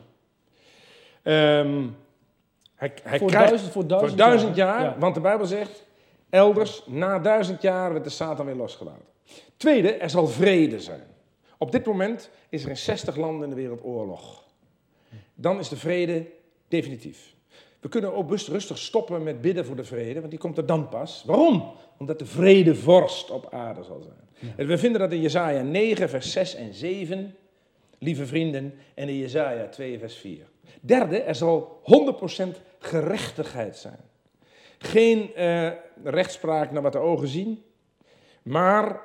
Ehm, 1.24 1.88
hij 2.76 2.92
hij 3.04 3.20
voor, 3.20 3.28
krijgt 3.28 3.50
duizend, 3.50 3.72
voor 3.72 3.88
duizend, 3.88 4.12
voor 4.12 4.28
duizend 4.28 4.56
jaar, 4.56 4.82
Ja. 4.82 4.96
want 5.00 5.16
de 5.16 5.22
Bijbel 5.22 5.46
zegt, 5.46 5.86
elders, 6.32 6.84
na 6.88 7.20
duizend 7.20 7.62
jaar 7.62 7.92
werd 7.92 8.04
de 8.04 8.10
Satan 8.10 8.46
weer 8.46 8.56
losgelaten. 8.56 9.06
Tweede, 9.58 9.94
er 9.94 10.10
zal 10.10 10.28
vrede 10.28 10.80
zijn. 10.80 11.04
Op 11.58 11.72
dit 11.72 11.86
moment 11.86 12.30
is 12.50 12.64
er 12.64 12.70
in 12.70 12.78
60 12.78 13.16
landen 13.16 13.44
in 13.44 13.50
de 13.50 13.62
wereld 13.62 13.84
oorlog. 13.84 14.44
Dan 15.34 15.60
is 15.60 15.70
de 15.70 15.78
vrede 15.78 16.26
definitief. 16.68 17.36
We 17.80 17.90
kunnen 17.90 18.14
ook 18.14 18.28
best 18.28 18.48
rustig 18.48 18.78
stoppen 18.78 19.24
met 19.24 19.42
bidden 19.42 19.66
voor 19.66 19.76
de 19.76 19.84
vrede, 19.84 20.20
want 20.20 20.32
die 20.32 20.40
komt 20.40 20.58
er 20.58 20.66
dan 20.66 20.90
pas. 20.90 21.24
Waarom? 21.26 21.72
Omdat 21.98 22.20
de 22.20 22.26
vrede 22.26 22.76
vorst 22.76 23.32
op 23.32 23.54
aarde 23.54 23.84
zal 23.84 24.02
zijn. 24.02 24.54
En 24.56 24.68
we 24.68 24.78
vinden 24.78 25.02
dat 25.02 25.12
in 25.12 25.22
Jesaja 25.22 25.62
9, 25.62 26.10
vers 26.10 26.32
6 26.32 26.56
en 26.56 26.74
7, 26.74 27.36
lieve 27.98 28.26
vrienden, 28.26 28.74
en 28.94 29.10
in 29.10 29.18
Jesaja 29.18 29.68
2, 29.68 30.00
vers 30.00 30.16
4. 30.16 30.46
Derde, 30.82 31.22
er 31.22 31.36
zal 31.36 31.82
100% 32.44 32.48
gerechtigheid 32.80 33.78
zijn. 33.78 34.00
Geen 34.78 35.32
uh, 35.38 35.70
rechtspraak 36.04 36.72
naar 36.72 36.82
wat 36.82 36.92
de 36.92 37.00
ogen 37.00 37.28
zien, 37.28 37.64
maar 38.44 39.02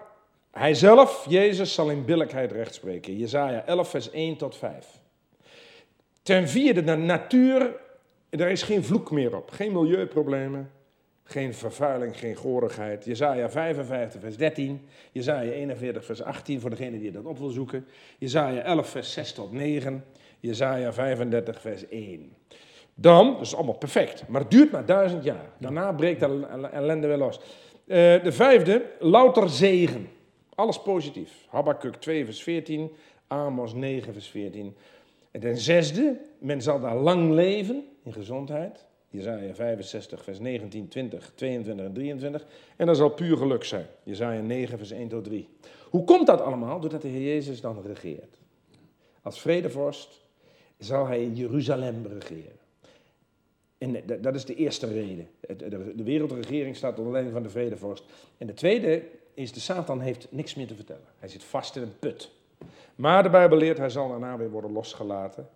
hij 0.51 0.75
zelf, 0.75 1.27
Jezus, 1.29 1.75
zal 1.75 1.91
in 1.91 2.05
billijkheid 2.05 2.53
rechtspreken. 2.53 3.17
Jezaja 3.17 3.65
11, 3.65 3.91
vers 3.91 4.11
1 4.11 4.37
tot 4.37 4.57
5. 4.57 4.87
Ten 6.23 6.49
vierde, 6.49 6.85
de 6.85 6.97
natuur, 6.97 7.77
er 8.31 8.49
is 8.49 8.63
geen 8.63 8.85
vloek 8.85 9.11
meer 9.11 9.37
op. 9.37 9.51
Geen 9.51 9.73
milieuproblemen, 9.73 10.71
geen 11.25 11.55
vervuiling, 11.55 12.19
geen 12.19 12.35
gorigheid. 12.35 13.05
Jezaja 13.05 13.51
55, 13.51 14.21
vers 14.21 14.37
13. 14.37 14.89
Jezaja 15.13 15.51
41, 15.51 16.05
vers 16.05 16.23
18, 16.23 16.61
voor 16.61 16.71
degene 16.71 16.99
die 16.99 17.11
dat 17.11 17.25
op 17.25 17.39
wil 17.39 17.51
zoeken. 17.51 17.87
Jezaja 18.19 18.63
11, 18.63 18.89
vers 18.89 19.13
6 19.13 19.33
tot 19.33 19.53
9. 19.53 20.05
Jezaja 20.41 20.93
35, 20.93 21.61
vers 21.61 21.89
1. 21.89 22.33
Dan, 22.99 23.33
dat 23.33 23.41
is 23.41 23.55
allemaal 23.55 23.75
perfect, 23.75 24.29
maar 24.29 24.41
het 24.41 24.51
duurt 24.51 24.71
maar 24.71 24.87
duizend 24.87 25.25
jaar. 25.25 25.51
Daarna 25.59 25.93
breekt 25.93 26.21
de 26.21 26.47
ellende 26.73 27.07
weer 27.07 27.17
los. 27.17 27.41
Uh, 27.87 27.97
de 28.23 28.33
vijfde, 28.33 28.85
louter 28.99 29.51
zegen. 29.51 30.09
Alles 30.55 30.83
positief. 30.83 31.47
Habakkuk 31.49 31.95
2, 31.95 32.25
vers 32.25 32.43
14. 32.43 32.91
Amos 33.27 33.75
9, 33.75 34.13
vers 34.13 34.29
14. 34.29 34.77
En 35.31 35.41
ten 35.41 35.57
zesde, 35.57 36.21
men 36.39 36.63
zal 36.63 36.81
daar 36.81 36.97
lang 36.97 37.31
leven 37.31 37.85
in 38.03 38.13
gezondheid. 38.13 38.87
Jezaja 39.09 39.55
65, 39.55 40.25
vers 40.25 40.39
19, 40.39 40.89
20, 40.89 41.33
22 41.35 41.87
en 41.87 41.93
23. 41.93 42.47
En 42.77 42.87
dat 42.87 42.97
zal 42.97 43.09
puur 43.09 43.37
geluk 43.37 43.65
zijn. 43.65 43.87
Jezaja 44.03 44.41
9, 44.41 44.79
vers 44.79 44.91
1 44.91 45.09
tot 45.09 45.25
3. 45.25 45.49
Hoe 45.91 46.05
komt 46.05 46.27
dat 46.27 46.41
allemaal? 46.41 46.81
Doordat 46.81 47.03
de 47.03 47.09
Heer 47.09 47.35
Jezus 47.35 47.61
dan 47.61 47.83
regeert. 47.85 48.39
Als 49.23 49.41
vredevorst 49.41 50.21
zal 50.79 51.07
hij 51.07 51.29
Jeruzalem 51.29 52.07
regeren. 52.07 52.66
En 53.79 54.03
dat 54.21 54.35
is 54.35 54.45
de 54.45 54.55
eerste 54.55 54.87
reden. 54.87 55.29
De 55.97 56.03
wereldregering 56.05 56.77
staat 56.77 56.99
onder 56.99 57.13
leiding 57.13 57.35
van 57.35 57.43
de 57.45 57.51
vredevorst. 57.51 58.05
En 58.39 58.47
de 58.47 58.55
tweede 58.55 59.03
is, 59.35 59.53
de 59.53 59.61
Satan 59.61 60.01
heeft 60.01 60.27
niks 60.31 60.55
meer 60.55 60.67
te 60.67 60.75
vertellen. 60.75 61.05
Hij 61.19 61.29
zit 61.29 61.45
vast 61.45 61.77
in 61.77 61.83
een 61.83 61.99
put. 61.99 62.31
Maar 62.95 63.23
de 63.23 63.31
Bijbel 63.31 63.59
leert, 63.59 63.79
hij 63.79 63.91
zal 63.91 64.09
daarna 64.09 64.37
weer 64.37 64.51
worden 64.51 64.73
losgelaten. 64.73 65.49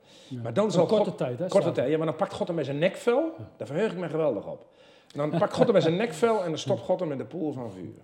Maar 0.42 0.54
dan 0.54 0.70
zal 0.70 0.86
korte 0.86 1.04
God, 1.04 1.18
tijd, 1.18 1.38
hè? 1.38 1.48
Korte 1.48 1.72
tijd, 1.72 1.90
ja, 1.90 1.96
maar 1.96 2.06
dan 2.06 2.16
pakt 2.16 2.32
God 2.32 2.46
hem 2.46 2.56
met 2.56 2.64
zijn 2.64 2.78
nekvel. 2.78 3.34
Daar 3.56 3.66
verheug 3.66 3.92
ik 3.92 3.98
me 3.98 4.08
geweldig 4.08 4.46
op. 4.46 4.66
dan 5.14 5.30
pakt 5.30 5.54
God 5.54 5.64
hem 5.64 5.72
met 5.72 5.82
zijn 5.82 5.96
nekvel 5.96 6.42
en 6.42 6.48
dan 6.48 6.58
stopt 6.58 6.80
God 6.80 7.00
hem 7.00 7.12
in 7.12 7.18
de 7.18 7.24
poel 7.24 7.52
van 7.52 7.72
vuur. 7.72 7.94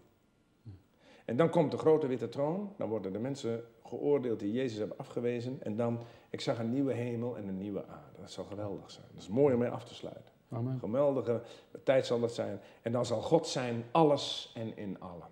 En 1.26 1.36
dan 1.36 1.50
komt 1.50 1.70
de 1.70 1.78
grote 1.78 2.06
witte 2.06 2.28
troon. 2.28 2.72
Dan 2.76 2.88
worden 2.88 3.12
de 3.12 3.18
mensen 3.18 3.64
geoordeeld 3.84 4.40
die 4.40 4.52
Jezus 4.52 4.78
hebben 4.78 4.98
afgewezen. 4.98 5.58
En 5.62 5.76
dan, 5.76 5.98
ik 6.30 6.40
zag 6.40 6.58
een 6.58 6.70
nieuwe 6.70 6.92
hemel 6.92 7.36
en 7.36 7.48
een 7.48 7.58
nieuwe 7.58 7.86
aarde. 7.86 8.20
Dat 8.20 8.30
zal 8.30 8.44
geweldig 8.44 8.90
zijn. 8.90 9.06
Dat 9.12 9.22
is 9.22 9.28
mooi 9.28 9.54
om 9.54 9.60
mee 9.60 9.68
af 9.68 9.84
te 9.84 9.94
sluiten. 9.94 10.32
Amen. 10.50 10.78
Geweldige 10.78 11.42
tijd 11.84 12.06
zal 12.06 12.20
dat 12.20 12.34
zijn. 12.34 12.60
En 12.82 12.92
dan 12.92 13.06
zal 13.06 13.20
God 13.20 13.46
zijn 13.46 13.84
alles 13.90 14.52
en 14.54 14.76
in 14.76 15.00
allen. 15.00 15.26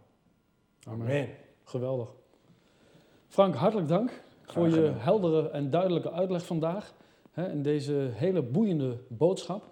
Amen. 0.89 1.29
Geweldig. 1.65 2.09
Frank, 3.29 3.55
hartelijk 3.55 3.89
dank 3.89 4.23
voor 4.43 4.69
je 4.69 4.93
heldere 4.97 5.51
en 5.51 5.71
duidelijke 5.71 6.11
uitleg 6.11 6.47
vandaag. 6.47 6.95
Hè, 7.33 7.51
in 7.51 7.63
deze 7.63 7.93
hele 8.13 8.43
boeiende 8.43 8.99
boodschap. 9.09 9.65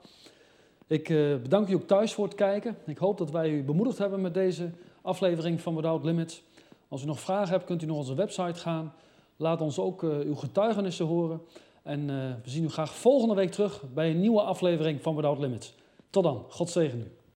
Ik 0.87 1.09
uh, 1.09 1.37
bedank 1.37 1.69
u 1.69 1.75
ook 1.75 1.87
thuis 1.87 2.15
voor 2.15 2.25
het 2.25 2.35
kijken. 2.35 2.77
Ik 2.87 2.99
hoop 2.99 3.19
dat 3.19 3.31
wij 3.31 3.51
u 3.51 3.63
bemoedigd 3.63 3.99
hebben 3.99 4.21
met 4.21 4.35
deze 4.35 4.71
aflevering 5.03 5.61
van 5.61 5.75
Without 5.75 6.05
Limits. 6.05 6.43
Als 6.89 7.03
u 7.03 7.07
nog 7.07 7.21
vragen 7.21 7.51
hebt, 7.51 7.65
kunt 7.65 7.83
u 7.83 7.87
nog 7.87 7.97
onze 7.97 8.15
website 8.15 8.61
gaan. 8.61 8.95
Laat 9.37 9.61
ons 9.61 9.79
ook 9.79 10.03
uh, 10.03 10.19
uw 10.19 10.35
getuigenissen 10.35 11.07
horen. 11.07 11.41
En 11.83 12.01
uh, 12.01 12.07
we 12.43 12.51
zien 12.51 12.65
u 12.65 12.69
graag 12.69 12.95
volgende 12.95 13.35
week 13.35 13.51
terug 13.51 13.83
bij 13.95 14.11
een 14.11 14.21
nieuwe 14.21 14.43
aflevering 14.43 15.03
van 15.03 15.17
Without 15.17 15.39
Limits. 15.39 15.75
Tot 16.11 16.23
dan. 16.23 16.45
God 16.49 16.71
zegen 16.71 16.99
u. 17.01 17.22